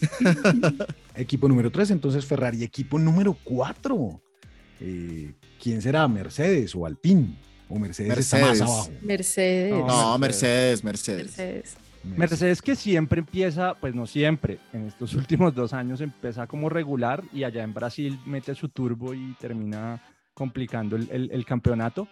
[1.16, 2.64] equipo número 3, entonces Ferrari.
[2.64, 4.22] Equipo número 4.
[4.82, 6.08] Eh, ¿quién será?
[6.08, 7.36] ¿Mercedes o Alpine?
[7.68, 8.44] ¿O Mercedes, Mercedes.
[8.44, 8.90] está más abajo?
[9.02, 9.72] Mercedes.
[9.72, 11.78] No, no Mercedes, Mercedes, Mercedes.
[12.04, 17.24] Mercedes que siempre empieza, pues no siempre, en estos últimos dos años empieza como regular
[17.34, 20.02] y allá en Brasil mete su turbo y termina
[20.36, 22.08] complicando el, el, campeonato.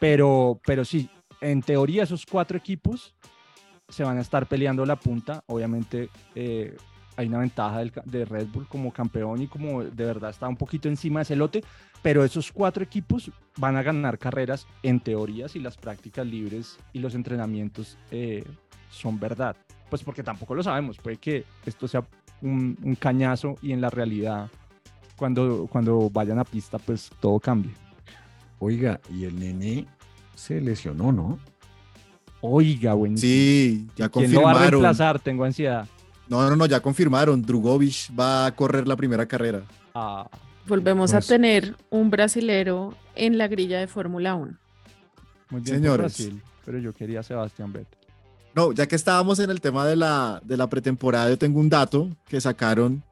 [0.00, 1.10] Pero, pero sí,
[1.42, 3.14] en teoría esos cuatro equipos
[3.88, 5.44] se van a estar peleando la punta.
[5.46, 6.74] Obviamente eh,
[7.16, 10.56] hay una ventaja del, de Red Bull como campeón y como de verdad está un
[10.56, 11.62] poquito encima de ese lote,
[12.02, 17.00] pero esos cuatro equipos van a ganar carreras en teoría si las prácticas libres y
[17.00, 18.44] los entrenamientos eh,
[18.90, 19.56] son verdad.
[19.90, 22.04] pues porque tampoco lo sabemos, puede que esto sea
[22.42, 24.50] un cañazo y en la realidad,
[25.16, 27.72] cuando, cuando vayan a pista, pues todo cambie.
[28.58, 29.86] Oiga, y el nene
[30.34, 31.38] se lesionó, ¿no?
[32.40, 33.16] Oiga, buen.
[33.16, 34.70] Sí, ya ¿Quién lo va a confirmaron.
[34.82, 35.18] reemplazar?
[35.20, 35.86] Tengo ansiedad.
[36.28, 37.40] No, no, no, ya confirmaron.
[37.42, 39.62] Drugovic va a correr la primera carrera.
[39.94, 40.28] Ah,
[40.66, 44.56] Volvemos Pues- a tener un brasilero en la grilla de Fórmula 1.
[45.50, 45.98] muy bien Señores.
[45.98, 47.98] Brasil, pero yo quería a Sebastián Vettel.
[48.54, 51.68] No, ya que estábamos en el tema de la, de la pretemporada, yo tengo un
[51.68, 53.02] dato que sacaron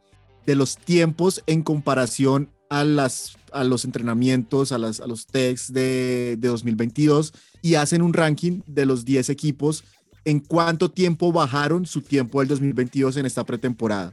[0.46, 5.72] de los tiempos en comparación a, las, a los entrenamientos, a, las, a los tests
[5.72, 9.84] de, de 2022 y hacen un ranking de los 10 equipos
[10.24, 14.12] en cuánto tiempo bajaron su tiempo del 2022 en esta pretemporada.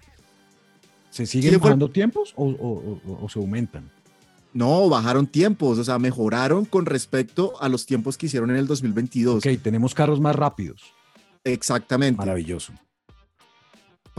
[1.12, 3.90] ¿Se siguen bajando tiempos o, o- o- o se aumentan?
[4.54, 8.68] No, bajaron tiempos, o sea, mejoraron con respecto a los tiempos que hicieron en el
[8.68, 9.46] 2022.
[9.46, 10.82] Ok, tenemos carros más rápidos.
[11.44, 12.18] Exactamente.
[12.18, 12.74] Maravilloso.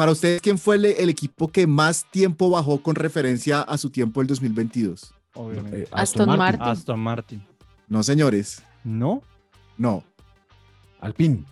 [0.01, 3.91] Para ustedes, ¿quién fue el, el equipo que más tiempo bajó con referencia a su
[3.91, 5.13] tiempo del 2022?
[5.35, 5.83] Obviamente.
[5.83, 6.63] Eh, Aston Martin.
[6.63, 7.43] Aston Martin.
[7.87, 8.63] No, señores.
[8.83, 9.23] ¿No?
[9.77, 10.03] No.
[11.03, 11.45] Alpine.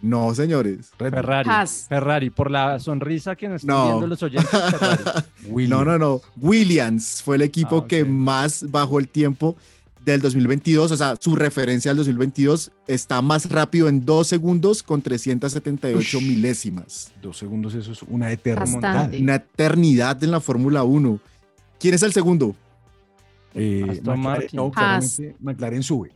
[0.00, 0.92] No, señores.
[0.96, 1.46] Ferrari.
[1.86, 3.84] Ferrari, por la sonrisa que nos están No.
[3.88, 4.48] viendo los oyentes.
[4.48, 5.04] Ferrari.
[5.68, 6.22] No, no, no.
[6.40, 9.56] Williams fue el equipo Ah, que más bajó el tiempo
[10.04, 10.92] del 2022.
[10.92, 16.22] O sea, su referencia al 2022 está más rápido en dos segundos con 378 Ush.
[16.22, 17.12] milésimas.
[17.22, 18.80] Dos segundos, eso es una eternidad.
[18.80, 19.18] Bastante.
[19.20, 21.18] Una eternidad en la Fórmula 1.
[21.78, 22.54] ¿Quién es el segundo?
[23.54, 24.50] Eh, Aston McLaren- Martin.
[24.56, 26.12] no, claramente McLaren sube.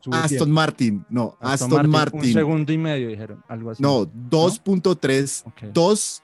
[0.00, 0.46] Sube Aston tiempo.
[0.54, 1.04] Martin.
[1.08, 2.32] No, Aston, Un Martin.
[2.32, 3.42] segundo y medio, dijeron.
[3.48, 3.82] Algo así.
[3.82, 5.72] No, 2.3, Ok.
[5.74, 6.22] 2,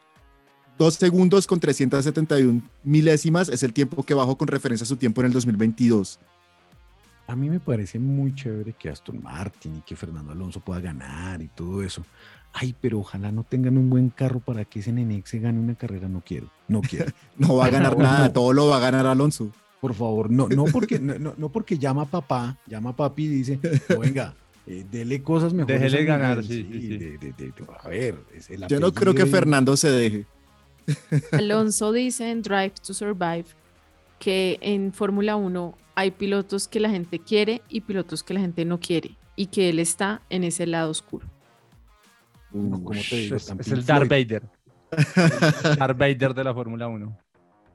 [0.78, 5.20] 2 segundos con 371 milésimas es el tiempo que bajó con referencia a su tiempo
[5.22, 6.18] en el 2022.
[7.26, 11.40] A mí me parece muy chévere que Aston Martin y que Fernando Alonso pueda ganar
[11.40, 12.04] y todo eso.
[12.52, 15.74] Ay, pero ojalá no tengan un buen carro para que ese nene se gane una
[15.74, 16.06] carrera.
[16.08, 17.12] No quiero, no quiero.
[17.38, 18.02] No va a ganar No.
[18.04, 19.50] nada, todo lo va a ganar Alonso.
[19.80, 23.28] Por favor, no, no porque, no, no- porque llama a papá, llama a papi y
[23.28, 23.58] dice,
[23.90, 24.34] "No, venga,
[24.66, 25.80] eh, dele cosas mejores.
[25.80, 26.48] Déjele ganar, nene".
[26.48, 26.88] sí, sí, sí.
[26.88, 29.26] de- de- de- de- a ver, es el Yo no creo que.
[29.26, 30.26] Fernando se deje.
[31.32, 33.46] Alonso dice en Drive to Survive
[34.18, 38.64] que en Fórmula 1 hay pilotos que la gente quiere y pilotos que la gente
[38.64, 41.26] no quiere y que él está en ese lado oscuro.
[42.92, 44.08] Es, el Darth.
[44.08, 44.42] Vader.
[45.78, 47.18] Darth Vader de la Fórmula 1.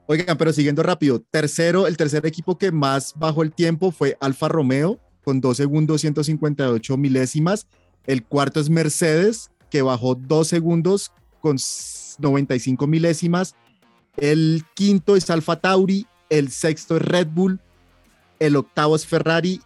[0.06, 4.48] Oigan, pero siguiendo rápido, tercero, el tercer equipo que más bajó el tiempo fue Alfa
[4.48, 7.68] Romeo con 2 segundos 158 milésimas.
[8.06, 11.58] El cuarto es Mercedes, que bajó 2 segundos con
[12.18, 13.54] 95 milésimas.
[14.16, 17.60] El quinto es Alfa Tauri, el sexto es Red Bull,
[18.38, 19.60] el octavo es Ferrari,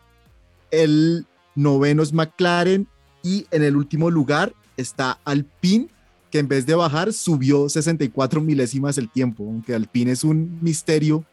[0.71, 2.89] el noveno es McLaren
[3.23, 5.89] y en el último lugar está Alpine,
[6.31, 11.25] que en vez de bajar subió 64 milésimas el tiempo, aunque Alpine es un misterio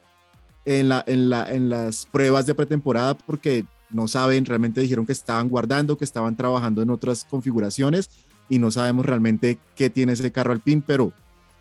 [0.66, 5.12] en, la, en, la, en las pruebas de pretemporada porque no saben, realmente dijeron que
[5.12, 8.10] estaban guardando, que estaban trabajando en otras configuraciones
[8.48, 11.14] y no sabemos realmente qué tiene ese carro Alpine, pero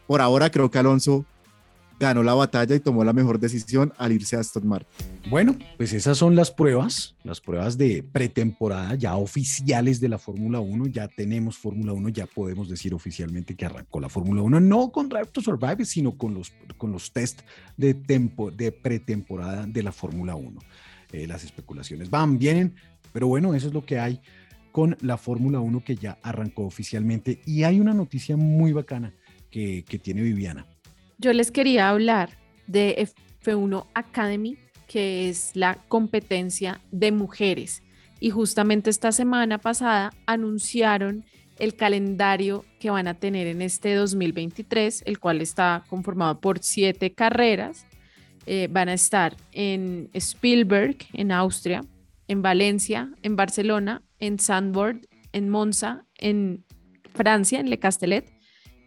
[0.06, 1.24] por ahora creo que Alonso
[2.00, 4.88] ganó la batalla y tomó la mejor decisión al irse a Aston Martin.
[5.28, 10.60] Bueno, pues esas son las pruebas, las pruebas de pretemporada ya oficiales de la Fórmula
[10.60, 10.86] 1.
[10.86, 15.10] Ya tenemos Fórmula 1, ya podemos decir oficialmente que arrancó la Fórmula 1, no con
[15.10, 17.42] Drive to Survive, sino con los, con los test
[17.76, 20.58] de, tempo, de pretemporada de la Fórmula 1.
[21.12, 22.74] Eh, las especulaciones van, vienen,
[23.12, 24.22] pero bueno, eso es lo que hay
[24.72, 27.42] con la Fórmula 1 que ya arrancó oficialmente.
[27.44, 29.12] Y hay una noticia muy bacana
[29.50, 30.66] que, que tiene Viviana.
[31.20, 32.30] Yo les quería hablar
[32.66, 32.96] de
[33.44, 34.56] F1 Academy,
[34.88, 37.82] que es la competencia de mujeres.
[38.20, 41.26] Y justamente esta semana pasada anunciaron
[41.58, 47.12] el calendario que van a tener en este 2023, el cual está conformado por siete
[47.12, 47.86] carreras.
[48.46, 51.84] Eh, van a estar en Spielberg, en Austria,
[52.28, 55.02] en Valencia, en Barcelona, en Sandburg,
[55.32, 56.64] en Monza, en
[57.12, 58.39] Francia, en Le Castellet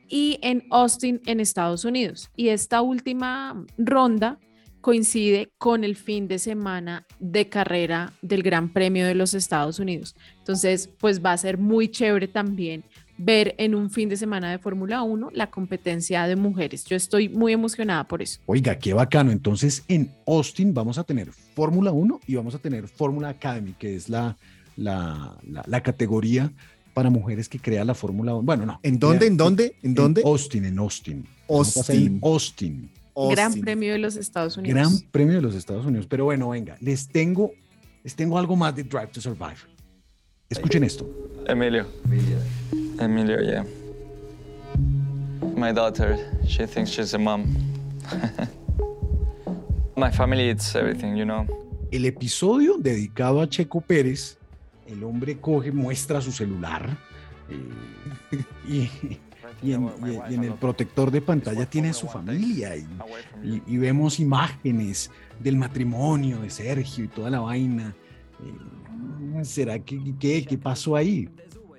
[0.10, 2.30] y en Austin, en Estados Unidos.
[2.36, 4.40] Y esta última ronda
[4.84, 10.14] coincide con el fin de semana de carrera del Gran Premio de los Estados Unidos.
[10.40, 12.84] Entonces, pues va a ser muy chévere también
[13.18, 16.84] ver en un fin de semana de Fórmula 1 la competencia de mujeres.
[16.84, 18.42] Yo estoy muy emocionada por eso.
[18.46, 19.32] Oiga, qué bacano.
[19.32, 23.96] Entonces, en Austin vamos a tener Fórmula 1 y vamos a tener Fórmula Academy, que
[23.96, 24.36] es la,
[24.76, 26.52] la, la, la categoría
[26.94, 28.44] para mujeres que crea la Fórmula 1.
[28.44, 28.80] Bueno, no.
[28.84, 29.18] ¿En dónde?
[29.20, 29.76] crea- ¿En dónde?
[29.82, 30.22] ¿En dónde?
[30.26, 31.26] Austin, en Austin.
[31.50, 32.92] Vamos a hacer en Austin.
[33.16, 33.64] Gran Austin.
[33.64, 34.76] Premio de los Estados Unidos.
[34.76, 36.08] Gran Premio de los Estados Unidos.
[36.08, 37.52] Pero bueno, venga, les tengo,
[38.04, 39.58] les tengo algo más de Drive to Survive.
[40.50, 41.08] Escuchen esto.
[41.48, 41.86] Emilio.
[43.00, 43.66] Emilio, yeah.
[45.56, 46.18] my daughter.
[46.46, 47.46] She thinks she's a mom.
[49.96, 51.46] my family, it's everything, you know.
[51.92, 54.38] El episodio dedicado a Checo Pérez,
[54.94, 56.98] el hombre coge, muestra su celular
[57.50, 58.38] eh,
[58.68, 58.90] y,
[59.68, 62.86] y en, y- y en el protector de pantalla tiene a su familia y,
[63.44, 67.94] y- y vemos imágenes del matrimonio de Sergio y toda la vaina.
[68.44, 71.30] Eh, ¿Será que qué, qué pasó ahí?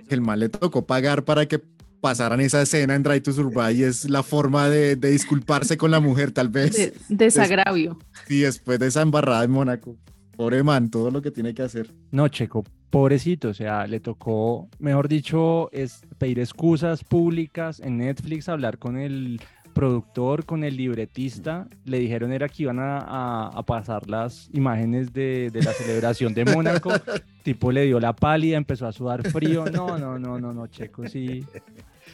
[0.09, 1.61] El mal le tocó pagar para que
[2.01, 5.91] pasaran esa escena en Drive to Survive y es la forma de, de disculparse con
[5.91, 6.73] la mujer, tal vez.
[6.77, 7.99] De- desagravio.
[8.29, 9.97] Sí, después de esa embarrada en Mónaco.
[10.37, 11.95] Pobre man, todo lo que tiene que hacer.
[12.11, 18.49] No, Checo, pobrecito, o sea, le tocó, mejor dicho, es pedir excusas públicas en Netflix,
[18.49, 19.41] hablar con el
[19.73, 25.13] productor, con el libretista, le dijeron era que iban a, a- a pasar las imágenes
[25.13, 26.91] de, de la celebración de Mónaco,
[27.43, 31.09] tipo le dio la pálida, empezó a sudar frío, no, no, no, no, no, Checo
[31.09, 31.45] sí,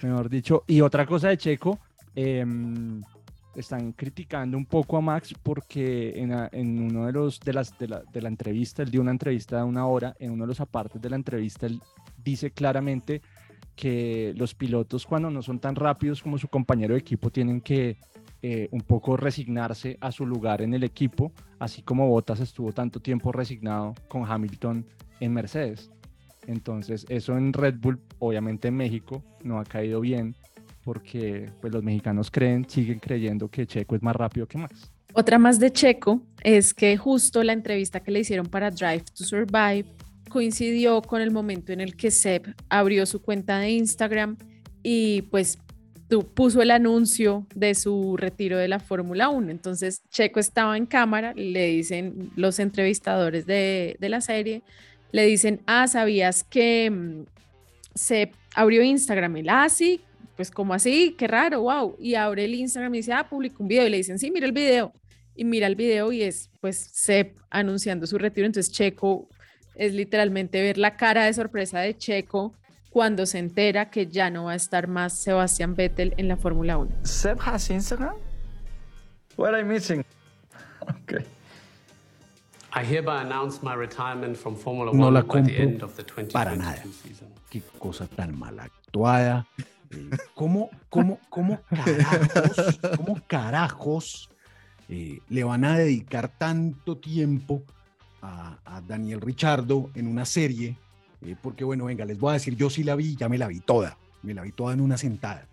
[0.01, 1.79] mejor dicho, y otra cosa de Checo,
[2.15, 3.03] em,
[3.55, 7.89] están criticando un poco a Max porque en, en uno de los de las de
[7.89, 10.61] la, de la entrevista, él dio una entrevista de una hora, en uno de los
[10.61, 11.81] apartes de la entrevista él
[12.23, 13.23] dice claramente
[13.75, 17.97] que los pilotos cuando no son tan rápidos como su compañero de equipo tienen que
[18.43, 23.01] eh, un poco resignarse a su lugar en el equipo, así como Bottas estuvo tanto
[23.01, 24.87] tiempo resignado con Hamilton
[25.21, 25.91] en Mercedes.
[26.47, 30.35] Entonces, eso en Red Bull, obviamente en México, no ha caído bien
[30.85, 34.91] porque pues, los mexicanos creen, siguen creyendo que Checo es más rápido que Max.
[35.13, 39.25] Otra más de Checo es que justo la entrevista que le hicieron para Drive to
[39.25, 39.87] Survive
[40.29, 44.37] coincidió con el momento en el que Seb abrió su cuenta de Instagram
[44.83, 45.59] y pues
[46.35, 49.51] puso el anuncio de su retiro de la Fórmula 1.
[49.51, 54.63] Entonces Checo estaba en cámara, le dicen los entrevistadores de, de la serie,
[55.13, 57.25] le dicen, ah, ¿sabías que mm,
[57.95, 59.37] Seb abrió Instagram?
[59.37, 59.69] Él, ah,
[60.41, 61.97] pues como así, qué raro, wow.
[62.01, 64.47] Y abre el Instagram y dice, ah, publicó un video y le dicen, sí, mira
[64.47, 64.91] el video.
[65.35, 68.47] Y mira el video y es pues Seb anunciando su retiro.
[68.47, 69.29] Entonces Checo
[69.75, 72.55] es literalmente ver la cara de sorpresa de Checo
[72.89, 76.79] cuando se entera que ya no va a estar más Sebastián Vettel en la Fórmula
[76.79, 76.91] 1.
[77.03, 78.15] Seb has Instagram?
[79.37, 80.03] What am I missing?
[81.05, 81.27] Okay.
[82.73, 86.03] I hereby announce my retirement from Formula No One la by the end of the
[86.03, 86.83] 2022 para nada.
[87.03, 87.29] season.
[87.51, 89.47] Qué cosa tan mal actuada.
[90.35, 94.31] ¿Cómo, cómo, cómo carajos, cómo carajos
[94.89, 97.63] eh, le van a dedicar tanto tiempo
[98.23, 100.77] a, a Daniel Richardo en una serie?
[101.23, 103.49] Eh, porque bueno, venga, les voy a decir, yo sí la vi, ya me la
[103.49, 105.47] vi toda, me la vi toda en una sentada.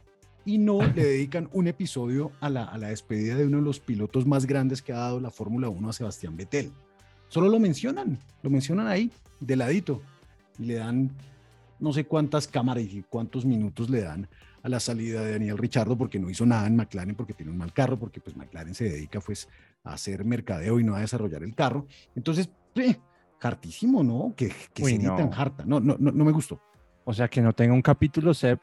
[0.45, 3.79] Y no le dedican un episodio a la, a la despedida de uno de los
[3.79, 6.71] pilotos más grandes que ha dado la Fórmula 1 a Sebastián Vettel.
[7.27, 10.01] Solo lo mencionan, lo mencionan ahí, de ladito,
[10.57, 11.11] y le dan
[11.79, 14.27] no sé cuántas cámaras y cuántos minutos le dan
[14.63, 17.57] a la salida de Daniel Richardo porque no hizo nada en McLaren, porque tiene un
[17.57, 19.47] mal carro, porque pues McLaren se dedica pues
[19.83, 21.85] a hacer mercadeo y no a desarrollar el carro.
[22.15, 22.97] Entonces, eh,
[23.41, 24.33] hartísimo, ¿no?
[24.35, 25.15] Que, que Uy, serie no.
[25.15, 25.63] tan harta.
[25.65, 26.59] No, no, no, no me gustó.
[27.05, 28.59] O sea, que no tenga un capítulo Seb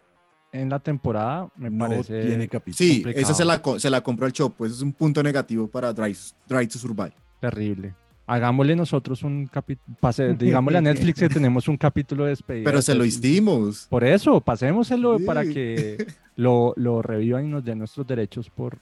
[0.52, 2.26] en la temporada, me No parece.
[2.26, 2.76] tiene capítulo.
[2.76, 3.22] Sí, complicado.
[3.22, 4.66] esa se la, se la compró el Chopo.
[4.66, 7.14] Eso es un punto negativo para Drive, Drive to Survive.
[7.40, 7.94] Terrible.
[8.26, 9.96] Hagámosle nosotros un capítulo,
[10.38, 12.64] digámosle a Netflix que tenemos un capítulo de despedida.
[12.64, 13.86] Pero se lo hicimos.
[13.90, 15.24] Por eso, pasémoselo Sí.
[15.24, 16.06] para que
[16.36, 18.78] lo, lo revivan y nos den nuestros derechos por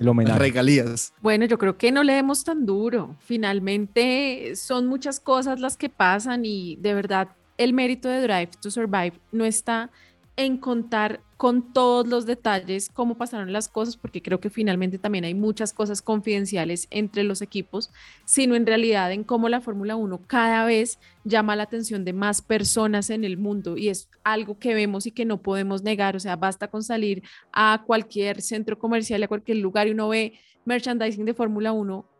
[0.00, 0.38] el homenaje.
[0.38, 1.12] Regalías.
[1.20, 3.16] Bueno, yo creo que no le demos tan duro.
[3.20, 7.28] Finalmente son muchas cosas las que pasan y de verdad
[7.58, 9.90] el mérito de Drive to Survive no está
[10.36, 15.24] en contar con todos los detalles cómo pasaron las cosas, porque creo que finalmente también
[15.24, 17.90] hay muchas cosas confidenciales entre los equipos,
[18.24, 22.40] sino en realidad en cómo la Fórmula 1 cada vez llama la atención de más
[22.40, 23.76] personas en el mundo.
[23.76, 27.22] Y es algo que vemos y que no podemos negar, o sea, basta con salir
[27.52, 32.15] a cualquier centro comercial, a cualquier lugar y uno ve merchandising de Fórmula 1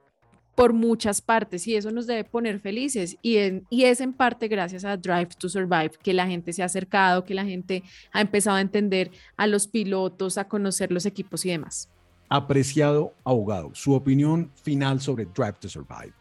[0.57, 4.49] por muchas partes y eso nos debe poner felices y, en- y es en parte
[4.49, 8.21] gracias a Drive to Survive que la gente se ha acercado, que la gente ha
[8.23, 11.89] empezado a entender a los pilotos, a conocer los equipos y demás.
[12.29, 16.13] Apreciado abogado, su opinión final sobre Drive to Survive.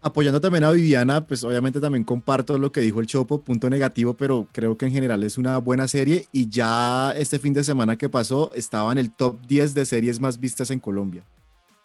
[0.00, 4.14] Apoyando también a Viviana, pues obviamente también comparto lo que dijo el Chopo, punto negativo,
[4.14, 7.96] pero creo que en general es una buena serie y ya este fin de semana
[7.96, 11.24] que pasó estaba en el top 10 de series más vistas en Colombia.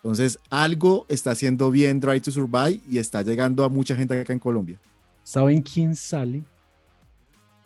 [0.03, 4.31] Entonces, algo está haciendo bien Drive to Survive y está llegando a mucha gente acá
[4.31, 4.79] en Colombia.
[5.23, 6.43] ¿Saben quién sale?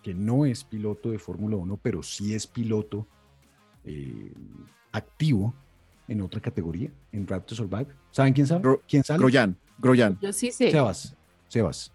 [0.01, 3.05] Que no es piloto de Fórmula 1, pero sí es piloto
[3.86, 4.31] eh,
[4.91, 5.53] activo
[6.07, 7.88] en otra categoría, en Drive to Survive.
[8.11, 8.79] ¿Saben quién sabe?
[8.88, 9.19] ¿Quién sale?
[9.19, 10.17] Groyan, Groyan.
[10.19, 10.71] Yo sí sé.
[10.71, 11.15] Sebas,
[11.47, 11.91] Sebas.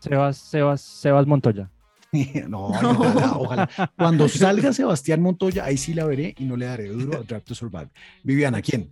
[0.00, 1.70] Sebas, Sebas, Sebas Montoya.
[2.48, 3.70] no, ojalá, ojalá.
[3.96, 7.42] Cuando salga Sebastián Montoya, ahí sí la veré y no le daré duro a Drive
[7.42, 7.88] to Survive.
[8.22, 8.90] Viviana, ¿quién?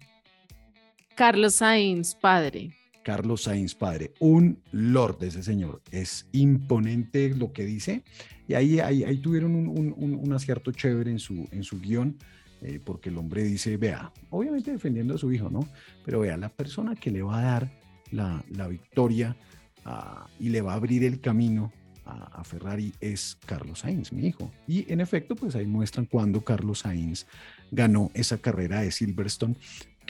[1.21, 2.71] Carlos Sainz, padre.
[3.05, 4.15] Carlos Sainz, padre.
[4.21, 5.83] Un lord ese señor.
[5.91, 8.05] Es imponente lo que dice.
[8.49, 12.17] Y ahí, ahí, ahí tuvieron un, un, un, acierto chévere en su, en su guion.
[12.63, 15.61] Eh, porque el hombre dice, vea, obviamente defendiendo a su hijo, ¿no?
[16.07, 17.71] Pero vea, la persona que le va a dar
[18.11, 19.37] la, la victoria
[19.85, 21.71] ah, y le va a abrir el camino
[22.11, 24.51] a, Ferrari es Carlos Sainz, mi hijo.
[24.67, 27.27] Y en efecto, pues ahí muestran cuando Carlos Sainz
[27.71, 29.57] ganó esa carrera de Silverstone,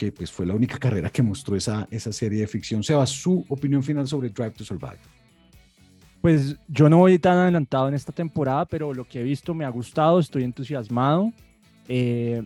[0.01, 2.81] que pues fue la única carrera que mostró esa, esa serie de ficción.
[2.81, 4.97] Seba, su opinión final sobre Drive to Survive.
[6.21, 9.63] Pues yo no voy tan adelantado en esta temporada, pero lo que he visto me
[9.63, 11.31] ha gustado, estoy entusiasmado.
[11.87, 12.43] Eh,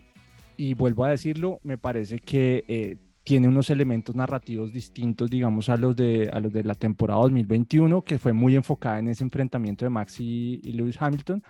[0.58, 5.76] y vuelvo a decirlo, me parece que eh, tiene unos elementos narrativos distintos, digamos, a
[5.76, 9.84] los de, a los de la temporada 2021, que fue muy enfocada en ese enfrentamiento
[9.84, 11.42] de Max y, Lewis Hamilton.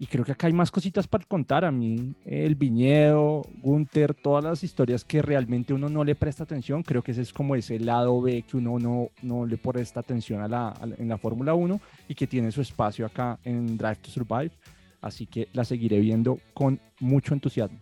[0.00, 1.64] Y creo que acá hay más cositas para contar.
[1.64, 6.84] A mí, el viñedo, Gunther, todas las historias que realmente uno no le presta atención,
[6.84, 10.40] creo que ese es como ese lado B que uno no, no le presta atención
[10.40, 14.10] a la, en la Fórmula 1 y que tiene su espacio acá en Drive to
[14.10, 14.52] Survive.
[15.00, 17.78] Así que la seguiré viendo con mucho entusiasmo.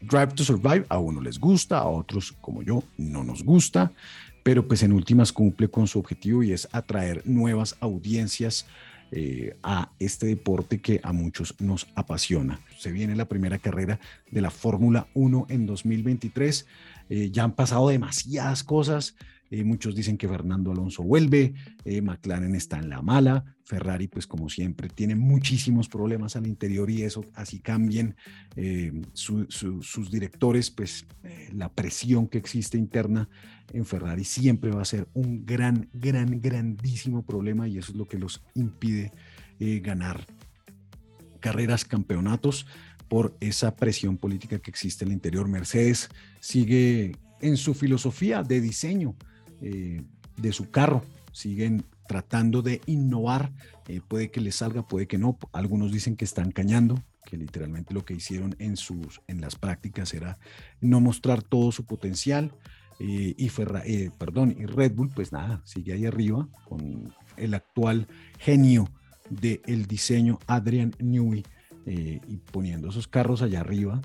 [0.00, 3.92] Drive to Survive a uno les gusta, a otros como yo no nos gusta,
[4.42, 8.66] pero pues en últimas cumple con su objetivo y es atraer nuevas audiencias
[9.12, 12.60] eh, a este deporte que a muchos nos apasiona.
[12.78, 13.98] Se viene la primera carrera
[14.30, 16.66] de la Fórmula 1 en 2023.
[17.08, 19.16] Eh, ya han pasado demasiadas cosas.
[19.52, 24.24] Eh, muchos dicen que Fernando Alonso vuelve, eh, McLaren está en la mala, Ferrari pues
[24.28, 28.14] como siempre tiene muchísimos problemas al interior y eso así cambien
[28.54, 31.04] eh, sus directores, pues
[31.52, 33.28] la presión que existe interna
[33.72, 38.06] en Ferrari siempre va a ser un gran, gran, grandísimo problema y eso es lo
[38.06, 39.12] que los impide
[39.82, 40.26] ganar
[41.40, 42.66] carreras, campeonatos
[43.08, 45.48] por esa presión política que existe al interior.
[45.48, 46.08] Mercedes
[46.40, 49.16] sigue en su filosofía de diseño
[49.60, 50.02] eh,
[50.36, 51.04] de su carro.
[51.32, 53.52] Siguen tratando de innovar.
[53.88, 55.38] Eh, puede que les salga, puede que no.
[55.52, 60.12] Algunos dicen que están cañando, que literalmente lo que hicieron en, sus, en las prácticas
[60.14, 60.38] era
[60.80, 62.52] no mostrar todo su potencial.
[62.98, 63.82] Eh, y, Ferra,
[64.18, 68.06] perdón, y Red Bull, pues nada, sigue ahí arriba con el actual
[68.38, 68.90] genio
[69.30, 71.44] del diseño, Adrian Newey,
[71.86, 74.00] y poniendo esos carros allá arriba,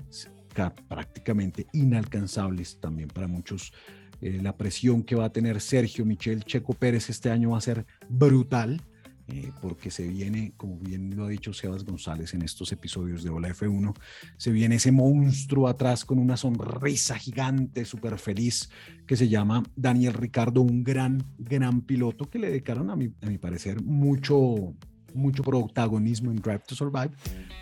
[0.88, 3.72] prácticamente inalcanzables también para muchos
[4.20, 7.62] eh, la presión que va a tener Sergio Michel Checo Pérez este año va a
[7.62, 8.80] ser brutal,
[9.28, 13.30] eh, porque se viene, como bien lo ha dicho Sebas González en estos episodios de
[13.30, 13.92] Hola F1,
[14.36, 18.70] se viene ese monstruo atrás con una sonrisa gigante, súper feliz,
[19.04, 23.26] que se llama Daniel Ricardo, un gran, gran piloto que le dedicaron, a mi, a
[23.26, 24.74] mi parecer, mucho,
[25.14, 27.10] mucho protagonismo en Drive to Survive,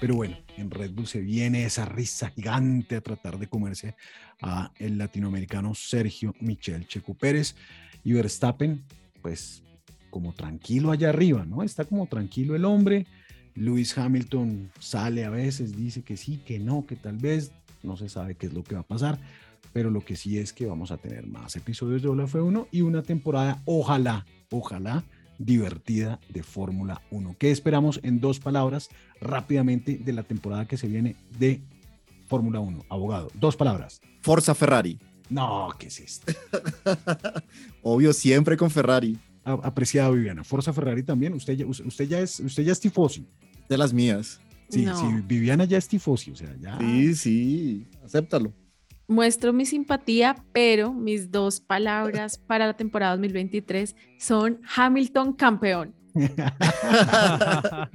[0.01, 3.97] pero bueno, en Red Bull se viene esa risa gigante a tratar de comerse
[4.43, 7.55] a el latinoamericano Sergio Michel Checo Pérez
[8.03, 8.85] y Verstappen,
[9.23, 9.63] pues
[10.11, 11.63] como tranquilo allá arriba, ¿no?
[11.63, 13.07] Está como tranquilo el hombre.
[13.57, 18.09] Lewis Hamilton sale a veces, dice que sí, que no, que tal vez, no se
[18.09, 19.19] sabe qué es lo que va a pasar,
[19.73, 22.83] pero lo que sí es que vamos a tener más episodios de Olaf 1 y
[22.83, 25.05] una temporada, ojalá, ojalá,
[25.39, 27.37] divertida de Fórmula 1.
[27.39, 28.89] ¿Qué esperamos en dos palabras
[29.21, 31.63] rápidamente de la temporada que se viene de
[32.27, 32.87] Fórmula 1?
[32.89, 34.01] Abogado, dos palabras.
[34.21, 34.99] Forza Ferrari.
[35.31, 36.33] No, ¿qué es esto?
[37.83, 39.19] Obvio, siempre con Ferrari.
[39.45, 40.43] Apreciada Viviana.
[40.45, 41.35] Forza Ferrari también.
[41.35, 43.27] Usted ya, usted ya es, usted ya es tifosi.
[43.69, 44.41] De las mías.
[44.69, 46.79] Sí, sí, Viviana ya es tifosi, o sea, ya.
[46.79, 48.53] Sí, sí, acéptalo
[49.07, 55.95] muestro mi simpatía, pero mis dos palabras para la temporada 2023 son Hamilton campeón.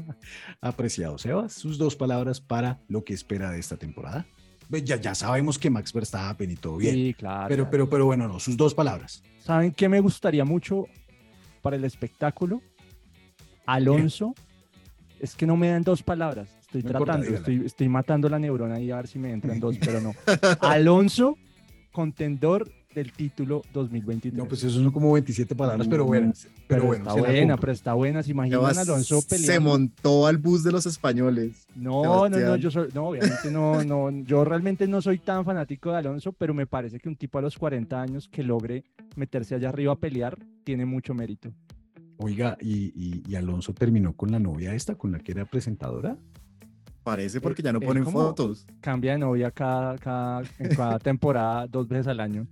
[0.61, 1.53] Apreciado, Sebas.
[1.53, 4.25] Sus dos palabras para lo que espera de esta temporada.
[4.69, 6.93] Ya, ya sabemos que Max Verstappen y todo bien.
[6.93, 7.47] Sí, claro.
[7.47, 9.23] Pero, pero, pero bueno, no, sus dos palabras.
[9.39, 10.85] ¿Saben qué me gustaría mucho
[11.61, 12.61] para el espectáculo?
[13.65, 14.35] Alonso.
[15.19, 16.58] Es que no me dan dos palabras.
[16.71, 17.25] Estoy tratando,
[17.65, 20.13] estoy, matando la neurona ahí a ver si me entran dos, pero no.
[20.61, 21.35] Alonso,
[21.91, 24.37] contendor del título 2023.
[24.37, 26.31] No, pues eso son como 27 palabras, pero bueno.
[26.67, 28.21] Pero, bueno, está buena, pero está buena.
[28.21, 29.53] ¿Se imaginan a Alonso peleando?
[29.53, 31.65] Se montó al bus de los españoles.
[31.75, 35.91] No, no, no, yo soy, no, obviamente no, no, yo realmente no soy tan fanático
[35.91, 38.83] de Alonso, pero me parece que un tipo a los 40 años que logre
[39.15, 41.51] meterse allá arriba a pelear tiene mucho mérito.
[42.17, 46.15] Oiga, ¿y, y Alonso terminó con la novia esta, con la que era presentadora?
[47.03, 48.65] Parece porque ya no ponen fotos.
[48.81, 49.97] Cambia de novia cada,
[50.75, 52.47] cada, temporada dos veces al año.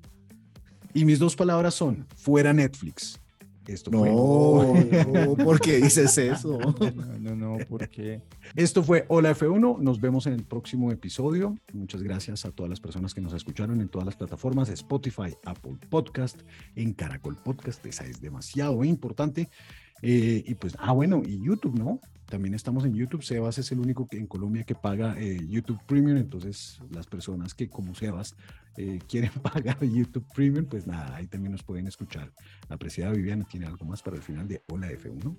[0.93, 3.19] Y mis dos palabras son, fuera Netflix.
[3.67, 5.05] Esto No, fue.
[5.11, 6.57] no, ¿por qué dices eso?
[6.57, 6.73] No,
[7.19, 8.21] no, no, porque
[8.55, 9.79] Esto fue Hola F1.
[9.79, 11.57] Nos vemos en el próximo episodio.
[11.73, 15.75] Muchas gracias a todas las personas que nos escucharon en todas las plataformas: Spotify, Apple
[15.89, 16.39] Podcast,
[16.77, 17.85] en Caracol Podcast.
[17.85, 19.49] Esa es demasiado importante.
[20.01, 21.99] Eh, y pues, ah, bueno, y YouTube, ¿no?
[22.27, 23.23] También estamos en YouTube.
[23.23, 26.17] Sebas es el único que en Colombia que paga eh, YouTube Premium.
[26.17, 28.35] Entonces, las personas que, como Sebas,
[28.75, 32.31] eh, quieren pagar YouTube Premium, pues nada, ahí también nos pueden escuchar.
[32.67, 35.35] La apreciada Viviana tiene algo más para el final de Hola F1.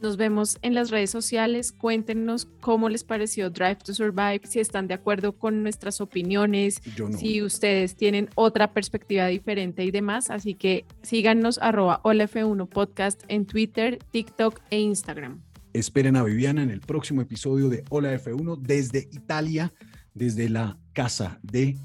[0.00, 1.72] Nos vemos en las redes sociales.
[1.72, 7.16] Cuéntenos cómo les pareció Drive to Survive, si están de acuerdo con nuestras opiniones, no.
[7.16, 10.30] si ustedes tienen otra perspectiva diferente y demás.
[10.30, 15.40] Así que síganos arroba holaf1 podcast en Twitter, TikTok e Instagram.
[15.76, 19.74] Esperen a Viviana en el próximo episodio de Hola F1 desde Italia,
[20.14, 21.76] desde la casa de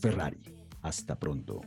[0.00, 0.40] Ferrari.
[0.80, 1.60] Hasta pronto.